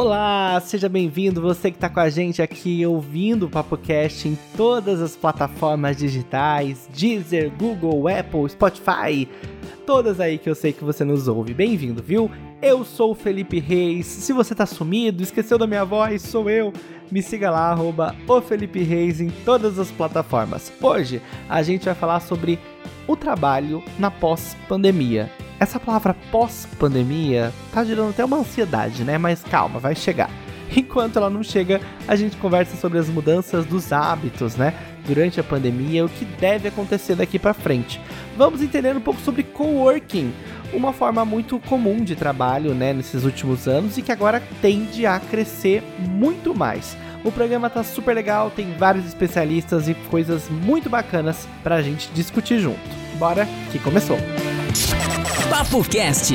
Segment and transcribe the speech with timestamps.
[0.00, 4.98] Olá, seja bem-vindo, você que está com a gente aqui ouvindo o PapoCast em todas
[4.98, 9.28] as plataformas digitais, Deezer, Google, Apple, Spotify,
[9.84, 11.52] todas aí que eu sei que você nos ouve.
[11.52, 12.30] Bem-vindo, viu?
[12.62, 14.06] Eu sou o Felipe Reis.
[14.06, 16.72] Se você tá sumido, esqueceu da minha voz, sou eu.
[17.10, 20.72] Me siga lá, arroba o Felipe Reis em todas as plataformas.
[20.80, 22.58] Hoje a gente vai falar sobre
[23.10, 25.28] o trabalho na pós-pandemia.
[25.58, 29.18] Essa palavra pós-pandemia tá gerando até uma ansiedade, né?
[29.18, 30.30] Mas calma, vai chegar.
[30.76, 34.74] Enquanto ela não chega, a gente conversa sobre as mudanças dos hábitos, né?
[35.04, 38.00] Durante a pandemia, o que deve acontecer daqui para frente.
[38.36, 40.32] Vamos entender um pouco sobre coworking,
[40.72, 45.18] uma forma muito comum de trabalho, né, nesses últimos anos e que agora tende a
[45.18, 46.96] crescer muito mais.
[47.24, 52.58] O programa tá super legal, tem vários especialistas e coisas muito bacanas pra gente discutir
[52.60, 53.09] junto.
[53.20, 54.16] Bora que começou.
[55.50, 56.32] Papo Cast.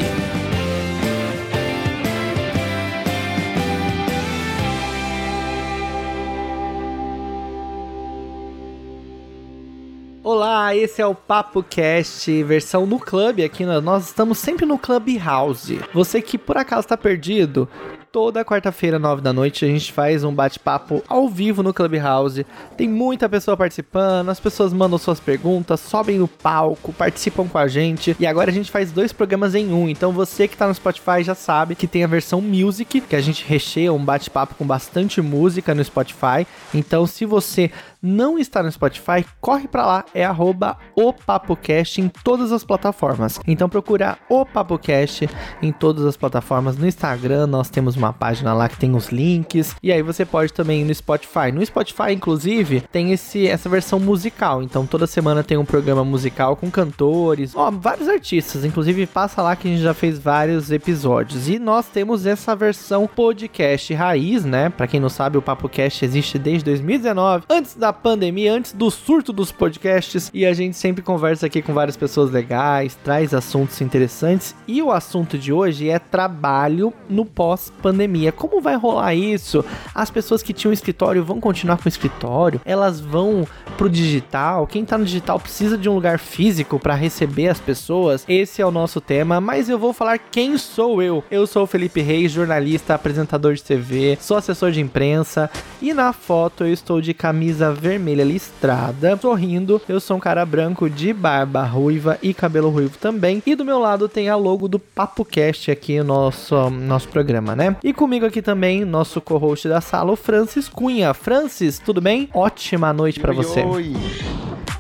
[10.24, 13.66] Olá, esse é o Papo Cast, versão no clube aqui.
[13.66, 15.80] Nós estamos sempre no Clubhouse.
[15.92, 17.68] Você que por acaso está perdido,
[18.16, 22.46] toda quarta-feira, nove da noite, a gente faz um bate-papo ao vivo no Clubhouse.
[22.78, 27.68] Tem muita pessoa participando, as pessoas mandam suas perguntas, sobem no palco, participam com a
[27.68, 28.16] gente.
[28.18, 29.90] E agora a gente faz dois programas em um.
[29.90, 33.22] Então você que tá no Spotify já sabe que tem a versão Music, que a
[33.22, 36.48] gente recheia um bate-papo com bastante música no Spotify.
[36.74, 37.70] Então se você
[38.06, 43.40] não está no Spotify, corre para lá, é arroba o PapoCast em todas as plataformas.
[43.48, 45.28] Então procura o PapoCast
[45.62, 46.78] em todas as plataformas.
[46.78, 49.76] No Instagram nós temos uma página lá que tem os links.
[49.82, 51.52] E aí você pode também ir no Spotify.
[51.52, 54.62] No Spotify, inclusive, tem esse, essa versão musical.
[54.62, 58.64] Então toda semana tem um programa musical com cantores, ó, vários artistas.
[58.64, 61.50] Inclusive passa lá que a gente já fez vários episódios.
[61.50, 64.70] E nós temos essa versão podcast raiz, né?
[64.70, 69.34] Para quem não sabe, o PapoCast existe desde 2019, antes da pandemia, antes do surto
[69.34, 74.56] dos podcasts, e a gente sempre conversa aqui com várias pessoas legais, traz assuntos interessantes,
[74.68, 78.32] e o assunto de hoje é trabalho no pós-pandemia.
[78.32, 79.64] Como vai rolar isso?
[79.94, 82.62] As pessoas que tinham escritório vão continuar com o escritório?
[82.66, 83.48] Elas vão
[83.78, 84.68] pro digital?
[84.68, 88.26] Quem tá no digital precisa de um lugar físico para receber as pessoas?
[88.28, 91.24] Esse é o nosso tema, mas eu vou falar quem sou eu.
[91.32, 95.50] Eu sou o Felipe Reis, jornalista, apresentador de TV, sou assessor de imprensa,
[95.82, 99.80] e na foto eu estou de camisa vermelha listrada, sorrindo.
[99.88, 103.44] Eu sou um cara branco de barba ruiva e cabelo ruivo também.
[103.46, 107.76] E do meu lado tem a logo do PapoCast aqui, nosso, nosso programa, né?
[107.84, 111.14] E comigo aqui também, nosso co-host da sala, o Francis Cunha.
[111.14, 112.28] Francis, tudo bem?
[112.34, 113.62] Ótima noite para você.
[113.62, 113.94] Oi.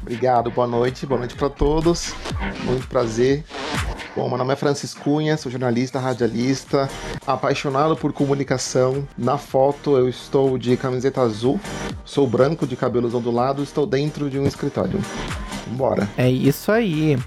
[0.01, 2.13] Obrigado, boa noite, boa noite para todos.
[2.63, 3.43] Muito prazer
[4.15, 6.89] Bom, meu nome é Francis Cunha, sou jornalista, radialista,
[7.27, 9.05] apaixonado por comunicação.
[9.17, 11.59] Na foto eu estou de camiseta azul,
[12.05, 15.01] sou branco, de cabelos ondulados, estou dentro de um escritório.
[15.67, 16.07] Bora.
[16.17, 17.17] É isso aí.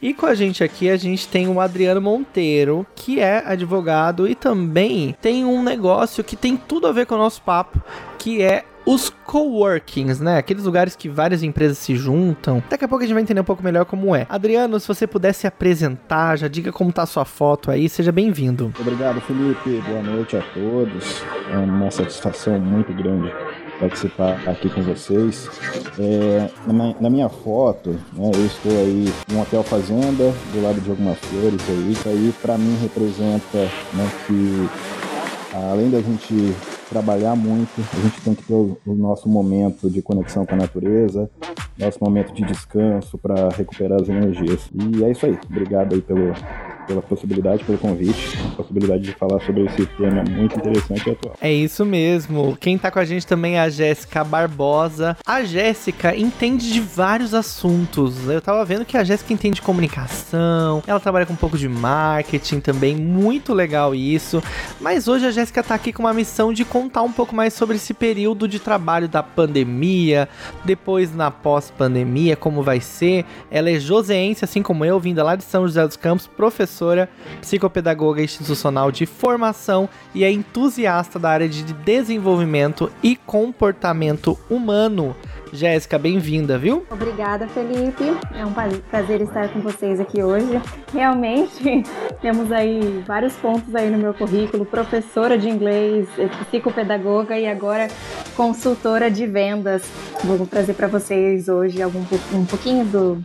[0.00, 4.36] E com a gente aqui a gente tem o Adriano Monteiro, que é advogado e
[4.36, 7.82] também tem um negócio que tem tudo a ver com o nosso papo,
[8.18, 10.38] que é os coworkings, né?
[10.38, 12.62] Aqueles lugares que várias empresas se juntam.
[12.70, 14.26] Daqui a pouco a gente vai entender um pouco melhor como é.
[14.28, 18.12] Adriano, se você pudesse se apresentar, já diga como tá a sua foto aí, seja
[18.12, 18.72] bem-vindo.
[18.78, 19.82] Obrigado, Felipe.
[19.88, 21.22] Boa noite a todos.
[21.52, 23.32] É uma satisfação muito grande
[23.80, 25.50] participar aqui com vocês.
[25.98, 30.80] É, na, na, minha foto, né, eu estou aí em um hotel fazenda, do lado
[30.80, 31.92] de algumas flores aí.
[31.92, 33.58] Isso aí para mim representa
[33.92, 34.68] né, que
[35.52, 36.54] além da gente
[36.88, 41.28] trabalhar muito, a gente tem que ter o, nosso momento de conexão com a natureza,
[41.78, 44.70] nosso momento de descanso para recuperar as energias.
[44.74, 45.38] E é isso aí.
[45.50, 46.32] Obrigado aí pelo,
[46.86, 51.34] pela possibilidade, pelo convite, a possibilidade de falar sobre esse tema muito interessante e atual.
[51.40, 52.56] É isso mesmo.
[52.58, 55.16] Quem tá com a gente também é a Jéssica Barbosa.
[55.26, 58.28] A Jéssica entende de vários assuntos.
[58.28, 61.68] Eu tava vendo que a Jéssica entende de comunicação, ela trabalha com um pouco de
[61.68, 64.42] marketing também, muito legal isso.
[64.80, 67.76] Mas hoje a Jéssica tá aqui com uma missão de contar um pouco mais sobre
[67.76, 70.28] esse período de trabalho da pandemia,
[70.62, 73.24] depois na pós-pandemia, como vai ser.
[73.50, 77.08] Ela é joseense, assim como eu, vinda lá de São José dos Campos, professora
[77.40, 85.16] psicopedagoga institucional de formação e é entusiasta da área de desenvolvimento e comportamento humano.
[85.52, 86.86] Jéssica, bem-vinda, viu?
[86.90, 88.04] Obrigada, Felipe.
[88.34, 88.52] É um
[88.90, 90.60] prazer estar com vocês aqui hoje.
[90.92, 91.82] Realmente,
[92.20, 96.08] temos aí vários pontos aí no meu currículo: professora de inglês,
[96.48, 97.88] psicopedagoga e agora
[98.36, 99.84] consultora de vendas.
[100.24, 103.24] Vou trazer para vocês hoje algum um pouquinho do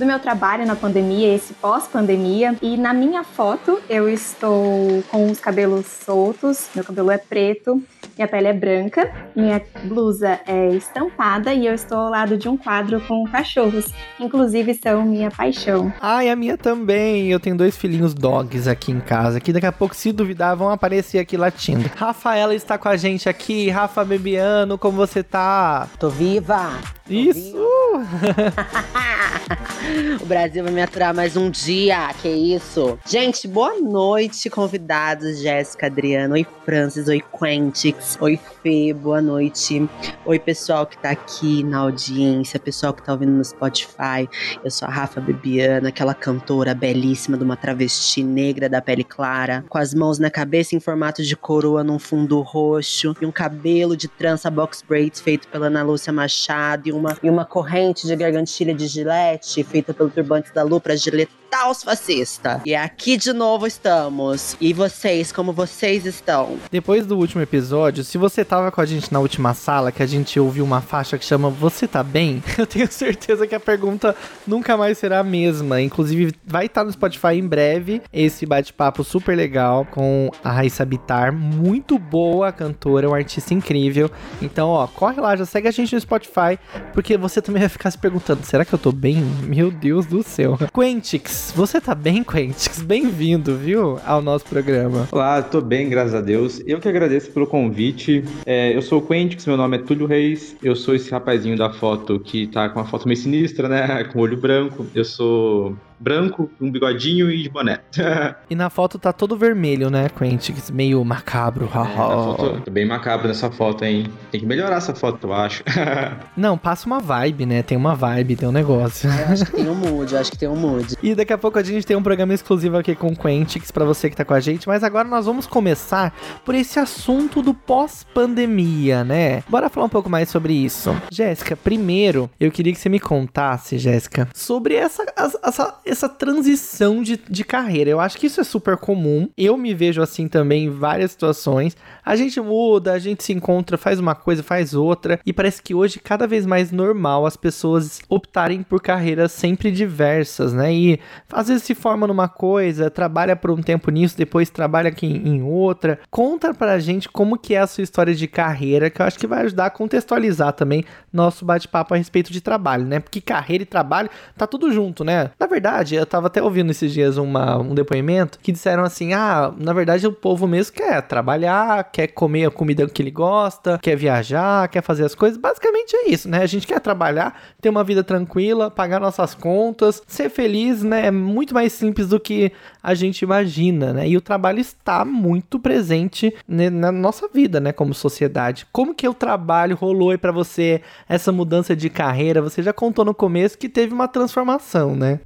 [0.00, 2.56] do meu trabalho na pandemia, esse pós-pandemia.
[2.62, 7.82] E na minha foto eu estou com os cabelos soltos, meu cabelo é preto,
[8.16, 12.56] minha pele é branca, minha blusa é estampada e eu estou ao lado de um
[12.56, 15.92] quadro com cachorros, que inclusive são minha paixão.
[16.00, 17.30] Ai, a minha também.
[17.30, 20.70] Eu tenho dois filhinhos dogs aqui em casa, que daqui a pouco, se duvidar, vão
[20.70, 21.90] aparecer aqui latindo.
[21.94, 23.68] Rafaela está com a gente aqui.
[23.68, 25.86] Rafa Bebiano, como você tá?
[25.98, 26.99] Tô viva!
[27.10, 27.58] Isso!
[30.22, 32.96] o Brasil vai me aturar mais um dia, que isso?
[33.04, 35.40] Gente, boa noite, convidados.
[35.40, 39.88] Jéssica, Adriano, oi Francis, oi Quentix, oi Fê, boa noite.
[40.24, 44.28] Oi pessoal que tá aqui na audiência, pessoal que tá ouvindo no Spotify.
[44.62, 49.64] Eu sou a Rafa Bebiana, aquela cantora belíssima de uma travesti negra da pele clara,
[49.68, 53.96] com as mãos na cabeça em formato de coroa num fundo roxo e um cabelo
[53.96, 58.06] de trança box braids feito pela Ana Lúcia Machado e um uma, e uma corrente
[58.06, 61.39] de gargantilha de gilete feita pelo turbante da Lu pra giletar
[61.70, 62.60] os fascistas.
[62.64, 64.56] E aqui de novo estamos.
[64.60, 66.58] E vocês, como vocês estão?
[66.70, 70.06] Depois do último episódio, se você tava com a gente na última sala, que a
[70.06, 72.42] gente ouviu uma faixa que chama Você tá bem?
[72.58, 74.16] Eu tenho certeza que a pergunta
[74.46, 75.80] nunca mais será a mesma.
[75.80, 81.32] Inclusive, vai estar no Spotify em breve esse bate-papo super legal com a Raíssa Bitar.
[81.32, 84.10] Muito boa cantora, um artista incrível.
[84.40, 86.58] Então, ó, corre lá, já segue a gente no Spotify
[86.92, 89.16] porque você também vai ficar se perguntando: será que eu tô bem?
[89.44, 90.58] Meu Deus do céu.
[90.74, 92.80] Quentix, você tá bem, Quentix?
[92.90, 95.08] Bem-vindo, viu, ao nosso programa.
[95.10, 96.60] Olá, tô bem, graças a Deus.
[96.66, 98.24] Eu que agradeço pelo convite.
[98.44, 100.56] É, eu sou o Quentix, meu nome é Túlio Reis.
[100.62, 104.04] Eu sou esse rapazinho da foto que tá com uma foto meio sinistra, né?
[104.12, 104.86] Com olho branco.
[104.94, 107.80] Eu sou branco, um bigodinho e de boné.
[108.48, 110.70] e na foto tá todo vermelho, né, Quentix?
[110.70, 111.66] Meio macabro.
[111.66, 114.06] É, foto, tá bem macabro nessa foto, hein?
[114.30, 115.62] Tem que melhorar essa foto, eu acho.
[116.36, 117.62] Não, passa uma vibe, né?
[117.62, 119.10] Tem uma vibe, tem um negócio.
[119.10, 120.96] Eu acho que tem um mood, acho que tem um mood.
[121.02, 123.84] E daqui a pouco a gente tem um programa exclusivo aqui com o Quentix pra
[123.84, 126.14] você que tá com a gente, mas agora nós vamos começar
[126.44, 129.42] por esse assunto do pós-pandemia, né?
[129.48, 130.96] Bora falar um pouco mais sobre isso.
[131.10, 135.04] Jéssica, primeiro, eu queria que você me contasse, Jéssica, sobre essa,
[135.44, 137.90] essa essa transição de, de carreira.
[137.90, 139.28] Eu acho que isso é super comum.
[139.36, 141.76] Eu me vejo assim também em várias situações.
[142.04, 145.18] A gente muda, a gente se encontra, faz uma coisa, faz outra.
[145.26, 150.52] E parece que hoje cada vez mais normal as pessoas optarem por carreiras sempre diversas,
[150.52, 150.72] né?
[150.72, 151.00] E
[151.32, 155.42] às vezes se forma numa coisa, trabalha por um tempo nisso, depois trabalha aqui em
[155.42, 155.98] outra.
[156.10, 159.26] Conta pra gente como que é a sua história de carreira, que eu acho que
[159.26, 163.00] vai ajudar a contextualizar também nosso bate-papo a respeito de trabalho, né?
[163.00, 165.30] Porque carreira e trabalho tá tudo junto, né?
[165.38, 169.52] Na verdade, eu tava até ouvindo esses dias uma, um depoimento que disseram assim: ah,
[169.56, 173.96] na verdade o povo mesmo quer trabalhar, quer comer a comida que ele gosta, quer
[173.96, 175.38] viajar, quer fazer as coisas.
[175.38, 176.42] Basicamente é isso, né?
[176.42, 181.06] A gente quer trabalhar, ter uma vida tranquila, pagar nossas contas, ser feliz, né?
[181.06, 182.52] É muito mais simples do que
[182.82, 184.08] a gente imagina, né?
[184.08, 187.72] E o trabalho está muito presente né, na nossa vida, né?
[187.72, 188.66] Como sociedade.
[188.72, 192.40] Como que o trabalho rolou aí para você, essa mudança de carreira?
[192.40, 195.18] Você já contou no começo que teve uma transformação, né?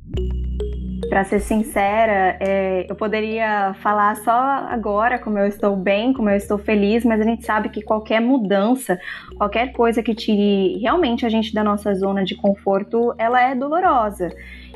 [1.11, 6.37] Para ser sincera, é, eu poderia falar só agora como eu estou bem, como eu
[6.37, 8.99] estou feliz, mas a gente sabe que qualquer mudança,
[9.37, 14.31] qualquer coisa que tire realmente a gente da nossa zona de conforto, ela é dolorosa.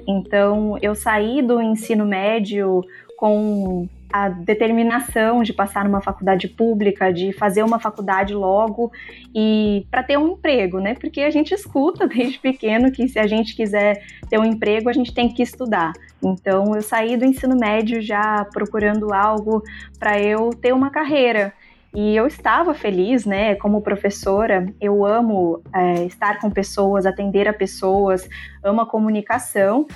[0.06, 2.82] Então, eu saí do ensino médio
[3.16, 8.91] com a determinação de passar numa faculdade pública, de fazer uma faculdade logo
[9.34, 10.94] e para ter um emprego, né?
[10.94, 14.93] Porque a gente escuta desde pequeno que se a gente quiser ter um emprego, a
[14.93, 15.93] gente tem que estudar.
[16.22, 19.62] Então eu saí do ensino médio já procurando algo
[19.98, 21.53] para eu ter uma carreira.
[21.94, 23.55] E eu estava feliz, né?
[23.55, 28.29] Como professora, eu amo é, estar com pessoas, atender a pessoas,
[28.62, 29.86] amo a comunicação.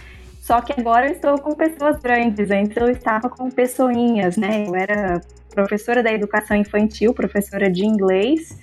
[0.52, 4.66] Só que agora eu estou com pessoas grandes, antes eu estava com pessoinhas, né?
[4.68, 5.18] Eu era
[5.54, 8.60] professora da educação infantil, professora de inglês,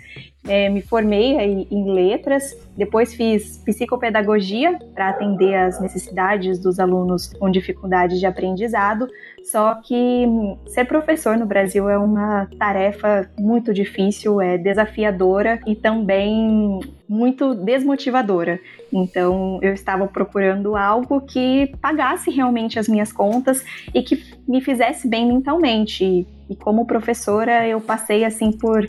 [0.47, 7.49] é, me formei em, letras, depois fiz psicopedagogia para atender as necessidades dos alunos com
[7.49, 9.07] dificuldade de aprendizado.
[9.51, 10.25] Só que
[10.67, 18.59] ser professor no Brasil é uma tarefa muito difícil, é desafiadora e também muito desmotivadora.
[18.93, 25.07] Então eu estava procurando algo que pagasse realmente as minhas contas e que me fizesse
[25.07, 26.27] bem mentalmente.
[26.47, 28.85] E como professora eu passei assim por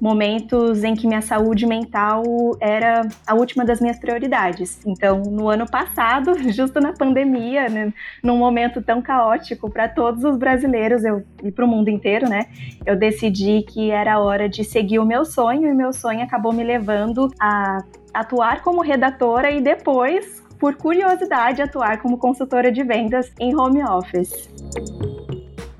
[0.00, 2.22] momentos em que minha saúde mental
[2.60, 4.80] era a última das minhas prioridades.
[4.86, 10.36] Então, no ano passado, justo na pandemia, né, num momento tão caótico para todos os
[10.36, 12.46] brasileiros eu, e para o mundo inteiro, né,
[12.84, 16.64] eu decidi que era hora de seguir o meu sonho e meu sonho acabou me
[16.64, 17.78] levando a
[18.12, 24.48] atuar como redatora e depois por curiosidade, atuar como consultora de vendas em home office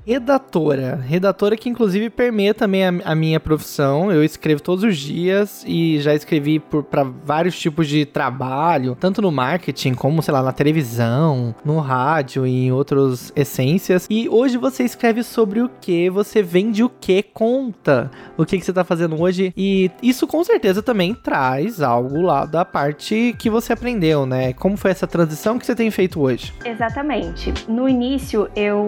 [0.05, 0.99] redatora.
[1.03, 4.11] Redatora que inclusive permeia também a, a, minha profissão.
[4.11, 9.31] Eu escrevo todos os dias e já escrevi para vários tipos de trabalho, tanto no
[9.31, 14.05] marketing como, sei lá, na televisão, no rádio e em outras essências.
[14.09, 18.65] E hoje você escreve sobre o que, você vende o que, conta o que, que
[18.65, 19.51] você tá fazendo hoje.
[19.57, 24.53] E isso com certeza também traz algo lá da parte que você aprendeu, né?
[24.53, 26.53] Como foi essa transição que você tem feito hoje?
[26.63, 27.53] Exatamente.
[27.67, 28.85] No início eu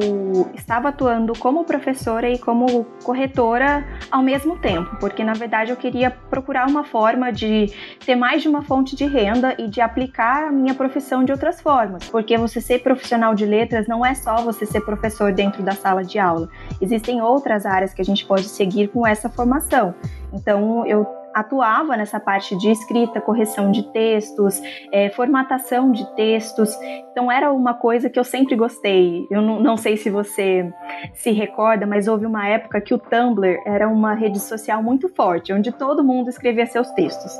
[0.53, 5.77] estava atuando atuando como professora e como corretora ao mesmo tempo, porque na verdade eu
[5.77, 7.71] queria procurar uma forma de
[8.05, 11.61] ter mais de uma fonte de renda e de aplicar a minha profissão de outras
[11.61, 15.71] formas, porque você ser profissional de letras não é só você ser professor dentro da
[15.71, 16.49] sala de aula,
[16.81, 19.95] existem outras áreas que a gente pode seguir com essa formação.
[20.33, 24.59] Então eu atuava nessa parte de escrita, correção de textos,
[24.91, 26.75] é, formatação de textos.
[27.11, 29.27] Então era uma coisa que eu sempre gostei.
[29.29, 30.67] Eu não, não, sei se você
[31.13, 35.53] se recorda, mas houve uma época que o Tumblr era uma rede social muito forte,
[35.53, 37.31] onde todo mundo escrevia seus textos.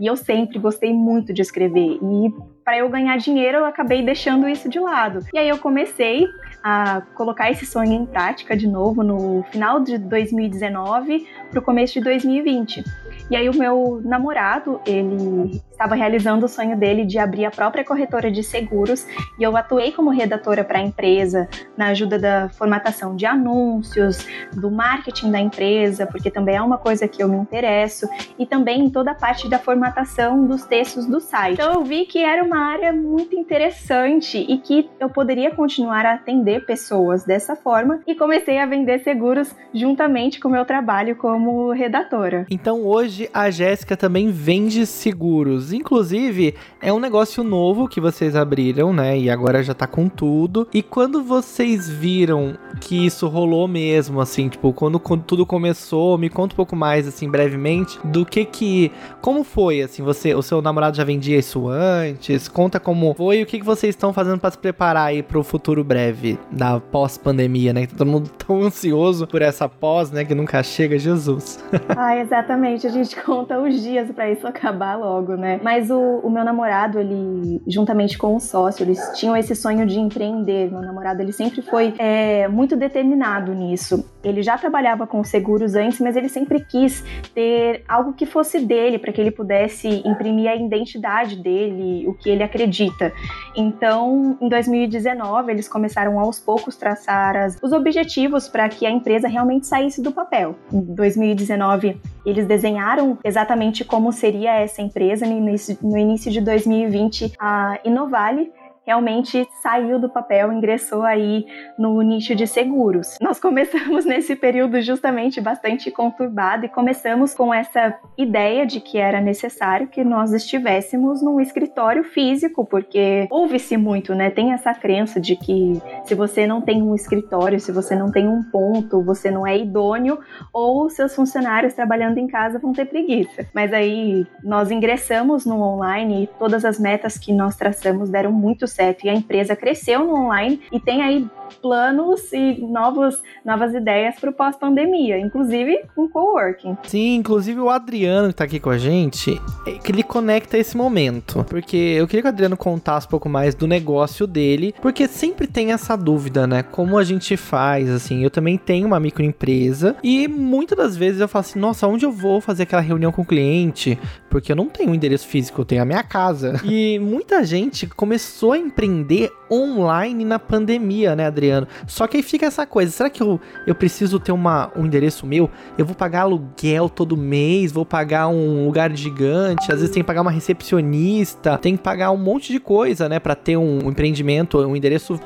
[0.00, 2.00] E eu sempre gostei muito de escrever.
[2.02, 2.34] E
[2.64, 5.20] para eu ganhar dinheiro, eu acabei deixando isso de lado.
[5.32, 6.26] E aí eu comecei
[6.62, 11.92] a colocar esse sonho em prática de novo no final de 2019 para o começo
[11.92, 12.82] de 2020.
[13.30, 17.84] E aí o meu namorado, ele estava realizando o sonho dele de abrir a própria
[17.84, 19.06] corretora de seguros
[19.38, 24.70] e eu atuei como redatora para a empresa na ajuda da formatação de anúncios, do
[24.70, 28.90] marketing da empresa, porque também é uma coisa que eu me interesso, e também em
[28.90, 31.54] toda a parte da formatação dos textos do site.
[31.54, 36.14] Então eu vi que era uma área muito interessante e que eu poderia continuar a
[36.14, 41.72] atender pessoas dessa forma e comecei a vender seguros juntamente com o meu trabalho como
[41.72, 42.46] redatora.
[42.50, 48.92] Então hoje a Jéssica também vende seguros Inclusive, é um negócio novo que vocês abriram,
[48.92, 49.18] né?
[49.18, 50.66] E agora já tá com tudo.
[50.72, 56.28] E quando vocês viram que isso rolou mesmo, assim, tipo, quando, quando tudo começou, me
[56.28, 58.92] conta um pouco mais, assim, brevemente, do que que.
[59.20, 62.48] Como foi, assim, você, o seu namorado já vendia isso antes?
[62.48, 65.42] Conta como foi e o que, que vocês estão fazendo para se preparar aí pro
[65.42, 67.86] futuro breve da pós-pandemia, né?
[67.86, 70.24] Todo mundo tão ansioso por essa pós, né?
[70.24, 71.62] Que nunca chega, Jesus.
[71.96, 72.88] ah, exatamente.
[72.94, 75.60] Gente conta os dias para isso acabar logo, né?
[75.62, 79.98] Mas o, o, meu namorado, ele, juntamente com o sócio, eles tinham esse sonho de
[79.98, 80.70] empreender.
[80.70, 84.04] Meu namorado, ele sempre foi é, muito determinado nisso.
[84.24, 87.04] Ele já trabalhava com seguros antes, mas ele sempre quis
[87.34, 92.30] ter algo que fosse dele, para que ele pudesse imprimir a identidade dele, o que
[92.30, 93.12] ele acredita.
[93.56, 99.28] Então, em 2019, eles começaram aos poucos traçar as, os objetivos para que a empresa
[99.28, 100.56] realmente saísse do papel.
[100.72, 108.50] Em 2019, eles desenharam exatamente como seria essa empresa no início de 2020, a Inovale
[108.86, 111.46] realmente saiu do papel, ingressou aí
[111.78, 113.16] no nicho de seguros.
[113.20, 119.20] Nós começamos nesse período justamente bastante conturbado e começamos com essa ideia de que era
[119.20, 124.30] necessário que nós estivéssemos num escritório físico, porque ouve-se muito, né?
[124.30, 128.28] Tem essa crença de que se você não tem um escritório, se você não tem
[128.28, 130.18] um ponto, você não é idôneo
[130.52, 133.46] ou seus funcionários trabalhando em casa vão ter preguiça.
[133.54, 138.66] Mas aí nós ingressamos no online e todas as metas que nós traçamos deram muito
[138.74, 141.26] certo e a empresa cresceu no online e tem aí
[141.60, 146.76] planos e novos, novas ideias para o pós-pandemia, inclusive um coworking.
[146.84, 150.76] Sim, inclusive o Adriano que está aqui com a gente, é que ele conecta esse
[150.76, 155.06] momento, porque eu queria que o Adriano contasse um pouco mais do negócio dele, porque
[155.06, 156.62] sempre tem essa dúvida, né?
[156.62, 161.28] Como a gente faz, assim, eu também tenho uma microempresa e muitas das vezes eu
[161.28, 163.98] falo assim, nossa, onde eu vou fazer aquela reunião com o cliente?
[164.28, 166.60] Porque eu não tenho um endereço físico, eu tenho a minha casa.
[166.64, 171.66] E muita gente começou a empreender online na pandemia, né, Adriano?
[171.86, 175.26] Só que aí fica essa coisa, será que eu, eu preciso ter uma, um endereço
[175.26, 175.50] meu?
[175.76, 180.06] Eu vou pagar aluguel todo mês, vou pagar um lugar gigante, às vezes tem que
[180.06, 184.58] pagar uma recepcionista, tem que pagar um monte de coisa, né, para ter um empreendimento,
[184.58, 185.18] um endereço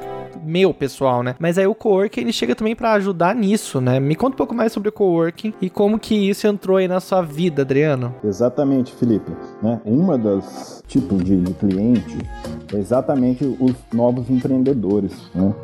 [0.48, 1.34] meu pessoal, né?
[1.38, 4.00] Mas aí o coworking ele chega também para ajudar nisso, né?
[4.00, 7.00] Me conta um pouco mais sobre o coworking e como que isso entrou aí na
[7.00, 8.14] sua vida, Adriano.
[8.24, 9.30] Exatamente, Felipe.
[9.62, 9.80] Né?
[9.84, 12.18] Uma das tipos de cliente
[12.72, 15.54] é exatamente os novos empreendedores, né?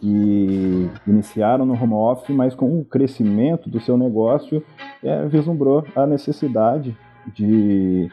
[0.00, 4.62] que iniciaram no home office, mas com o crescimento do seu negócio
[5.02, 6.94] é, vislumbrou a necessidade
[7.34, 8.10] de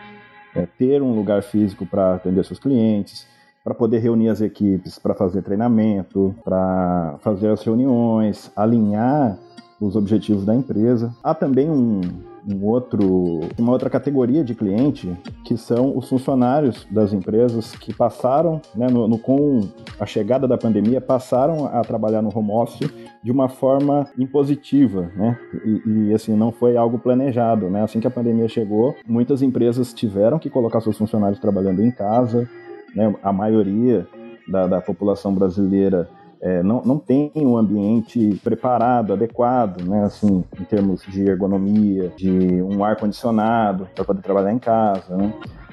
[0.56, 3.28] é, ter um lugar físico para atender seus clientes,
[3.64, 9.38] para poder reunir as equipes, para fazer treinamento, para fazer as reuniões, alinhar
[9.80, 11.12] os objetivos da empresa.
[11.24, 12.02] Há também um,
[12.48, 15.12] um outro, uma outra categoria de cliente,
[15.44, 19.62] que são os funcionários das empresas que passaram, né, no, no, com
[20.00, 22.92] a chegada da pandemia, passaram a trabalhar no home office
[23.24, 25.38] de uma forma impositiva, né?
[25.64, 27.84] E, e, assim, não foi algo planejado, né?
[27.84, 32.50] Assim que a pandemia chegou, muitas empresas tiveram que colocar seus funcionários trabalhando em casa,
[32.96, 33.14] né?
[33.24, 34.08] A maioria
[34.48, 36.10] da, da população brasileira
[36.42, 42.32] é, não, não tem um ambiente preparado, adequado, né, assim, em termos de ergonomia, de
[42.64, 45.32] um ar-condicionado para poder trabalhar em casa, né,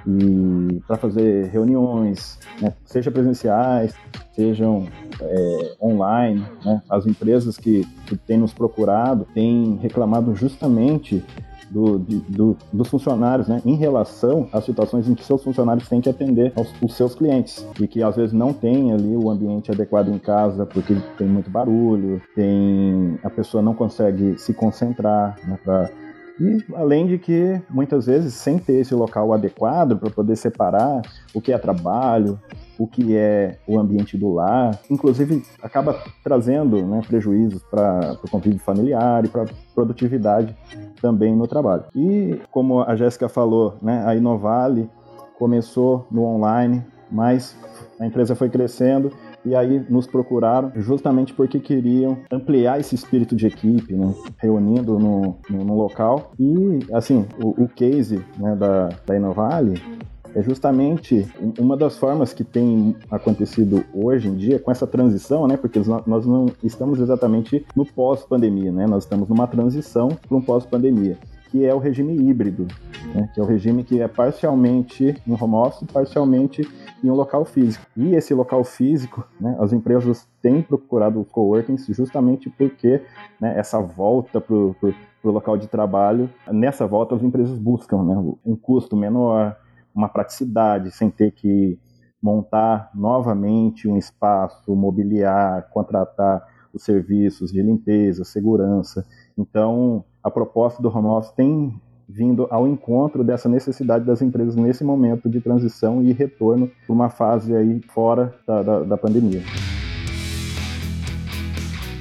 [0.09, 3.95] e para fazer reuniões, né, seja presenciais,
[4.33, 4.87] sejam
[5.21, 6.43] é, online.
[6.65, 11.23] Né, as empresas que, que têm nos procurado têm reclamado justamente
[11.71, 16.09] do, do, dos funcionários, né, em relação às situações em que seus funcionários têm que
[16.09, 20.09] atender aos, os seus clientes e que às vezes não tem ali o ambiente adequado
[20.09, 25.91] em casa porque tem muito barulho, tem a pessoa não consegue se concentrar né, para
[26.41, 31.03] e além de que muitas vezes sem ter esse local adequado para poder separar
[31.35, 32.39] o que é trabalho,
[32.79, 38.61] o que é o ambiente do lar, inclusive acaba trazendo né, prejuízos para o convívio
[38.61, 40.57] familiar e para produtividade
[41.01, 41.85] também no trabalho.
[41.95, 44.89] E como a Jéssica falou, né, a Inovale
[45.39, 47.57] começou no online, mas
[47.99, 49.13] a empresa foi crescendo
[49.45, 54.15] e aí nos procuraram justamente porque queriam ampliar esse espírito de equipe, né?
[54.39, 56.33] reunindo no, no, no, local.
[56.39, 59.81] E, assim, o, o case né, da, da Inovale
[60.35, 61.27] é justamente
[61.59, 65.57] uma das formas que tem acontecido hoje em dia com essa transição, né?
[65.57, 68.87] Porque nós não estamos exatamente no pós-pandemia, né?
[68.87, 71.17] Nós estamos numa transição para um pós-pandemia
[71.51, 72.67] que é o regime híbrido,
[73.15, 73.29] né?
[73.33, 76.63] que é o regime que é parcialmente em home office, parcialmente
[77.03, 77.87] em um local físico.
[77.97, 83.03] E esse local físico, né, as empresas têm procurado os coworkings justamente porque
[83.41, 88.57] né, essa volta para o local de trabalho, nessa volta as empresas buscam né, um
[88.57, 89.57] custo menor,
[89.95, 91.79] uma praticidade, sem ter que
[92.23, 99.07] montar novamente um espaço, mobiliar, contratar os serviços de limpeza, segurança.
[99.37, 101.75] Então, a proposta do home office tem
[102.09, 107.11] vindo ao encontro dessa necessidade das empresas nesse momento de transição e retorno para uma
[107.11, 109.43] fase aí fora da, da, da pandemia.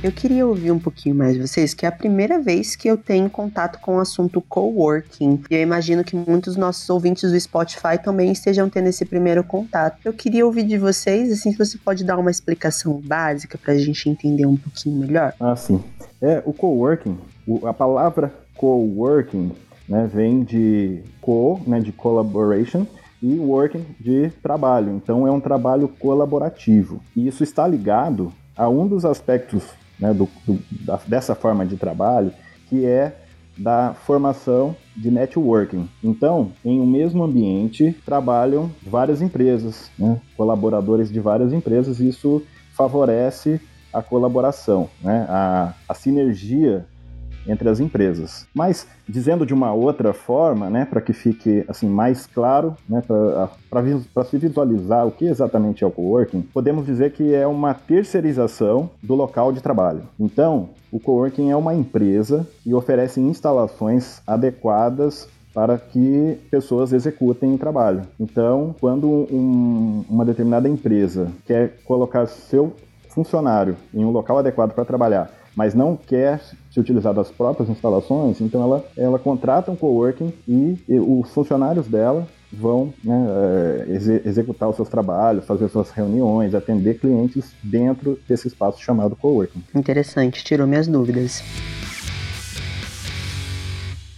[0.03, 2.95] Eu queria ouvir um pouquinho mais de vocês, que é a primeira vez que eu
[2.95, 5.41] tenho contato com o assunto coworking.
[5.49, 9.97] E eu imagino que muitos nossos ouvintes do Spotify também estejam tendo esse primeiro contato.
[10.05, 13.77] Eu queria ouvir de vocês, assim, se você pode dar uma explicação básica para a
[13.77, 15.33] gente entender um pouquinho melhor.
[15.39, 15.83] Ah, sim.
[16.21, 17.17] É, o coworking,
[17.65, 19.51] a palavra coworking,
[19.87, 22.85] né, vem de co, né, de collaboration,
[23.21, 24.91] e working de trabalho.
[24.91, 27.01] Então é um trabalho colaborativo.
[27.15, 29.63] E isso está ligado a um dos aspectos
[29.99, 32.31] né, do, do, da, dessa forma de trabalho,
[32.69, 33.15] que é
[33.57, 35.89] da formação de networking.
[36.03, 42.43] Então, em um mesmo ambiente, trabalham várias empresas, né, colaboradores de várias empresas, e isso
[42.73, 43.59] favorece
[43.91, 46.85] a colaboração, né, a, a sinergia
[47.47, 48.45] entre as empresas.
[48.53, 53.01] Mas dizendo de uma outra forma, né, para que fique assim mais claro, né,
[53.69, 58.89] para se visualizar o que exatamente é o coworking, podemos dizer que é uma terceirização
[59.01, 60.03] do local de trabalho.
[60.19, 67.57] Então, o coworking é uma empresa e oferece instalações adequadas para que pessoas executem o
[67.57, 68.03] trabalho.
[68.19, 72.73] Então, quando um, uma determinada empresa quer colocar seu
[73.09, 76.39] funcionário em um local adequado para trabalhar mas não quer
[76.77, 81.87] se utilizar das próprias instalações, então ela, ela contrata um coworking e, e os funcionários
[81.87, 83.27] dela vão né,
[83.89, 89.15] é, ex executar os seus trabalhos, fazer suas reuniões, atender clientes dentro desse espaço chamado
[89.15, 89.63] coworking.
[89.73, 91.43] Interessante, tirou minhas dúvidas.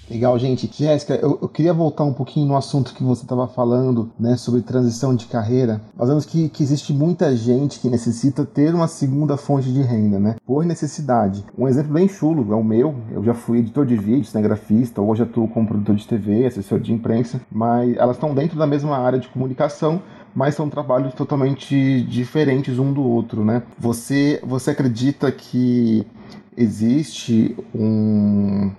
[0.09, 0.67] Legal, gente.
[0.73, 4.61] Jéssica, eu, eu, queria voltar um pouquinho no assunto que você estava falando, né, sobre
[4.61, 5.79] transição de carreira.
[5.95, 10.19] Nós vemos que, que existe muita gente que necessita ter uma segunda fonte de renda,
[10.19, 11.45] né, por necessidade.
[11.55, 12.95] Um exemplo bem chulo é o meu.
[13.11, 16.91] Eu já fui editor de vídeo, cinegrafista, hoje atuo como produtor de TV, assessor de
[16.91, 20.01] imprensa, mas elas estão dentro da mesma área de comunicação,
[20.33, 23.61] mas são trabalhos totalmente diferentes um do outro, né?
[23.77, 26.05] Você, você acredita que
[26.57, 28.71] existe um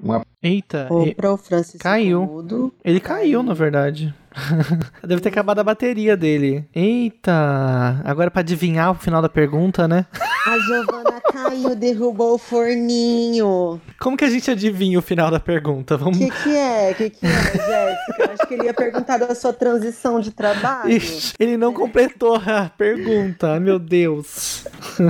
[0.00, 2.24] uma Eita, o Pro Francisco caiu.
[2.24, 2.72] Mudo.
[2.84, 4.14] Ele caiu, na verdade.
[5.02, 6.64] Deve ter acabado a bateria dele.
[6.72, 10.06] Eita, agora para adivinhar o final da pergunta, né?
[10.46, 13.80] A Giovana caiu, derrubou o forninho.
[14.00, 15.94] Como que a gente adivinha o final da pergunta?
[15.96, 16.18] O Vamos.
[16.18, 16.90] que, que é?
[16.92, 18.14] O que, que é, Jéssica?
[18.18, 20.90] Eu acho que ele ia perguntar da sua transição de trabalho.
[20.90, 23.58] Ixi, ele não completou a pergunta.
[23.60, 24.64] Meu Deus.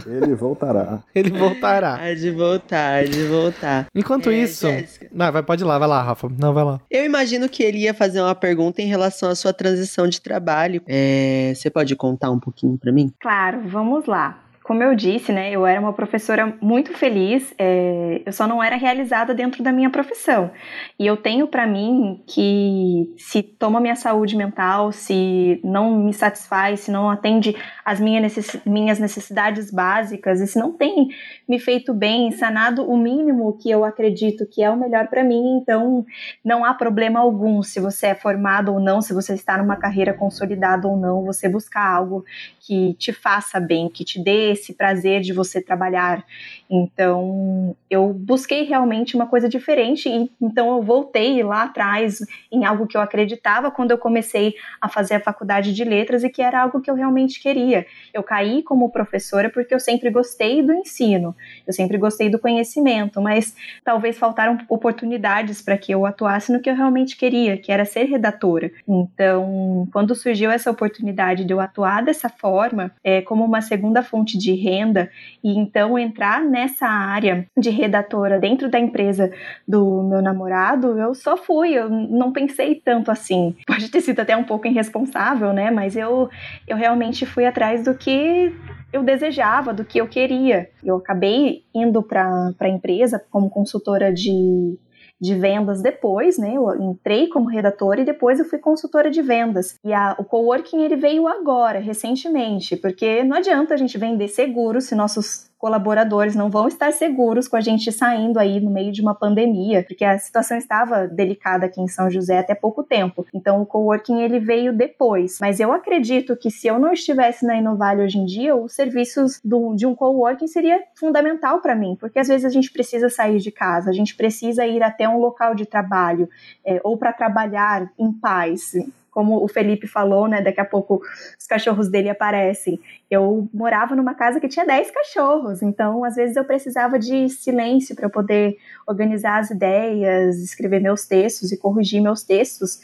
[0.07, 1.01] Ele voltará.
[1.14, 1.99] Ele voltará.
[2.01, 3.87] Ah, de voltar, de voltar.
[3.95, 4.67] Enquanto É, isso.
[4.67, 5.09] Jéssica.
[5.12, 6.29] Não, vai, pode ir lá, vai lá, Rafa.
[6.37, 6.81] Não, vai lá.
[6.91, 10.83] Eu imagino que ele ia fazer uma pergunta em relação à sua transição de trabalho.
[10.87, 13.12] É, você pode contar um pouquinho pra mim?
[13.21, 14.38] Claro, vamos lá.
[14.69, 18.77] Como eu disse, né, eu era uma professora muito feliz, é, eu só não era
[18.77, 20.51] realizada dentro da minha profissão.
[20.99, 26.81] E eu tenho para mim que se toma minha saúde mental, se não me satisfaz,
[26.81, 31.09] se não atende às minha necess- minhas necessidades básicas, e se não tem
[31.49, 35.61] me feito bem, sanado o mínimo que eu acredito que é o melhor para mim,
[35.63, 36.05] então
[36.45, 40.13] não há problema algum se você é formado ou não, se você está numa carreira
[40.13, 42.23] consolidada ou não, você buscar algo
[42.61, 46.25] que te faça bem, que te dê esse prazer de você trabalhar.
[46.71, 52.19] Então, eu busquei realmente uma coisa diferente e então eu voltei lá atrás
[52.53, 56.29] em algo que eu acreditava quando eu comecei a fazer a faculdade de letras e
[56.29, 57.87] que era algo que eu realmente queria.
[58.13, 61.35] Eu caí como professora porque eu sempre gostei do ensino,
[61.67, 66.69] eu sempre gostei do conhecimento, mas talvez faltaram oportunidades para que eu atuasse no que
[66.69, 68.71] eu realmente queria, que era ser redatora.
[68.87, 74.37] Então, quando surgiu essa oportunidade de eu atuar dessa forma, é, como uma segunda fonte
[74.37, 75.11] de renda,
[75.43, 79.31] e então entrar nessa área de redatora dentro da empresa
[79.66, 83.55] do meu namorado, eu só fui, eu não pensei tanto assim.
[83.66, 85.71] Pode ter sido até um pouco irresponsável, né?
[85.71, 86.29] Mas eu,
[86.66, 88.53] eu realmente fui atrás do que
[88.92, 90.68] eu desejava, do que eu queria.
[90.83, 94.77] Eu acabei indo para a empresa como consultora de
[95.21, 96.55] de vendas depois, né?
[96.55, 99.75] Eu entrei como redatora e depois eu fui consultora de vendas.
[99.85, 104.81] E a, o coworking ele veio agora, recentemente, porque não adianta a gente vender seguro
[104.81, 109.03] se nossos colaboradores não vão estar seguros com a gente saindo aí no meio de
[109.03, 113.27] uma pandemia, porque a situação estava delicada aqui em São José até pouco tempo.
[113.35, 117.57] Então o coworking ele veio depois, mas eu acredito que se eu não estivesse na
[117.57, 122.18] Inovale hoje em dia, os serviços do, de um coworking seria fundamental para mim, porque
[122.18, 125.55] às vezes a gente precisa sair de casa, a gente precisa ir até um local
[125.55, 126.29] de trabalho
[126.64, 128.73] é, ou para trabalhar em paz
[129.19, 130.41] como o Felipe falou, né?
[130.41, 131.03] Daqui a pouco
[131.37, 132.79] os cachorros dele aparecem.
[133.11, 137.97] Eu morava numa casa que tinha 10 cachorros, então às vezes eu precisava de silêncio
[137.97, 142.79] para poder organizar as ideias, escrever meus textos e corrigir meus textos.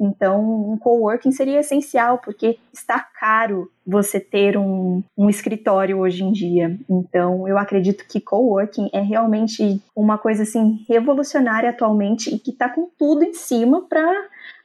[0.00, 6.32] Então, um coworking seria essencial, porque está caro você ter um, um escritório hoje em
[6.32, 6.78] dia.
[6.88, 12.68] Então, eu acredito que coworking é realmente uma coisa assim revolucionária atualmente e que está
[12.68, 14.10] com tudo em cima para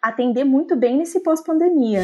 [0.02, 2.04] atender muito bem nesse pós-pandemia.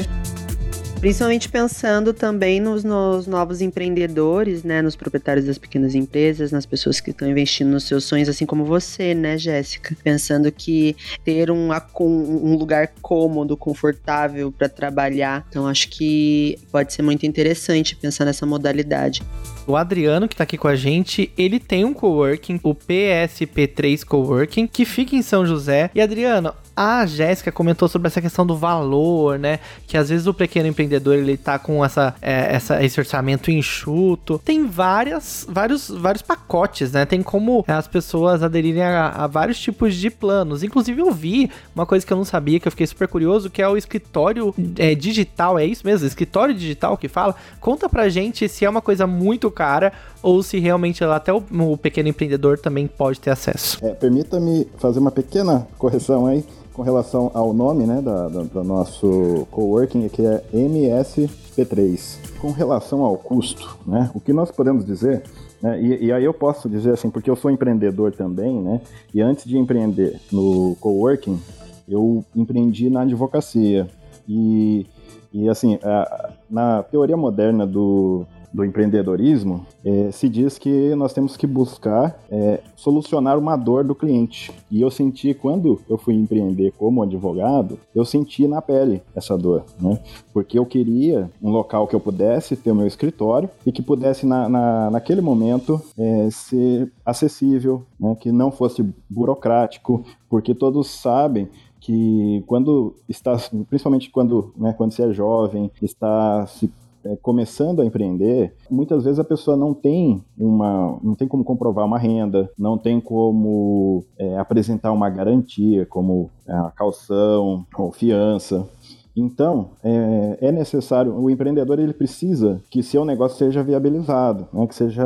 [1.01, 4.83] Principalmente pensando também nos, nos, novos empreendedores, né?
[4.83, 8.63] Nos proprietários das pequenas empresas, nas pessoas que estão investindo nos seus sonhos, assim como
[8.63, 9.97] você, né, Jéssica?
[10.03, 15.43] Pensando que ter um, um lugar cômodo, confortável para trabalhar.
[15.49, 19.23] Então, acho que pode ser muito interessante pensar nessa modalidade.
[19.65, 24.67] O Adriano, que tá aqui com a gente, ele tem um coworking, o PSP3 Coworking,
[24.67, 25.89] que fica em São José.
[25.95, 29.59] E Adriano, a Jéssica comentou sobre essa questão do valor, né?
[29.85, 34.39] Que às vezes o pequeno empreendedor ele tá com essa, é, essa, esse orçamento enxuto.
[34.43, 37.05] Tem várias, vários, vários pacotes, né?
[37.05, 40.63] Tem como as pessoas aderirem a, a vários tipos de planos.
[40.63, 43.61] Inclusive, eu vi uma coisa que eu não sabia, que eu fiquei super curioso, que
[43.61, 45.59] é o escritório é, digital.
[45.59, 46.07] É isso mesmo?
[46.07, 47.35] Escritório digital que fala?
[47.59, 51.77] Conta pra gente se é uma coisa muito cara ou se realmente até o, o
[51.77, 53.77] pequeno empreendedor também pode ter acesso.
[53.83, 58.63] É, Permita-me fazer uma pequena correção aí com relação ao nome né, da, da, do
[58.63, 62.17] nosso coworking, que é MSP3.
[62.39, 65.23] Com relação ao custo, né, o que nós podemos dizer,
[65.61, 68.81] né, e, e, aí eu posso dizer assim, porque eu sou empreendedor também, né,
[69.13, 71.39] e antes de empreender no coworking,
[71.87, 73.87] eu empreendi na advocacia.
[74.27, 74.85] E,
[75.33, 81.37] e assim, a, na teoria moderna do, do empreendedorismo, é, se diz que nós temos
[81.37, 84.51] que buscar é, solucionar uma dor do cliente.
[84.69, 89.63] E eu senti, quando eu fui empreender como advogado, eu senti na pele essa dor,
[89.79, 89.99] né?
[90.33, 94.25] Porque eu queria um local que eu pudesse ter o meu escritório e que pudesse,
[94.25, 98.15] na, na, naquele momento, é, ser acessível, né?
[98.19, 101.47] que não fosse burocrático, porque todos sabem
[101.81, 103.35] que quando está,
[103.67, 106.71] principalmente quando, né, quando você é jovem, está se
[107.03, 111.85] é, começando a empreender, muitas vezes a pessoa não tem uma, não tem como comprovar
[111.85, 118.67] uma renda, não tem como é, apresentar uma garantia, como a calção ou fiança.
[119.15, 124.75] Então, é, é, necessário, o empreendedor ele precisa que seu negócio seja viabilizado, né, que
[124.75, 125.05] seja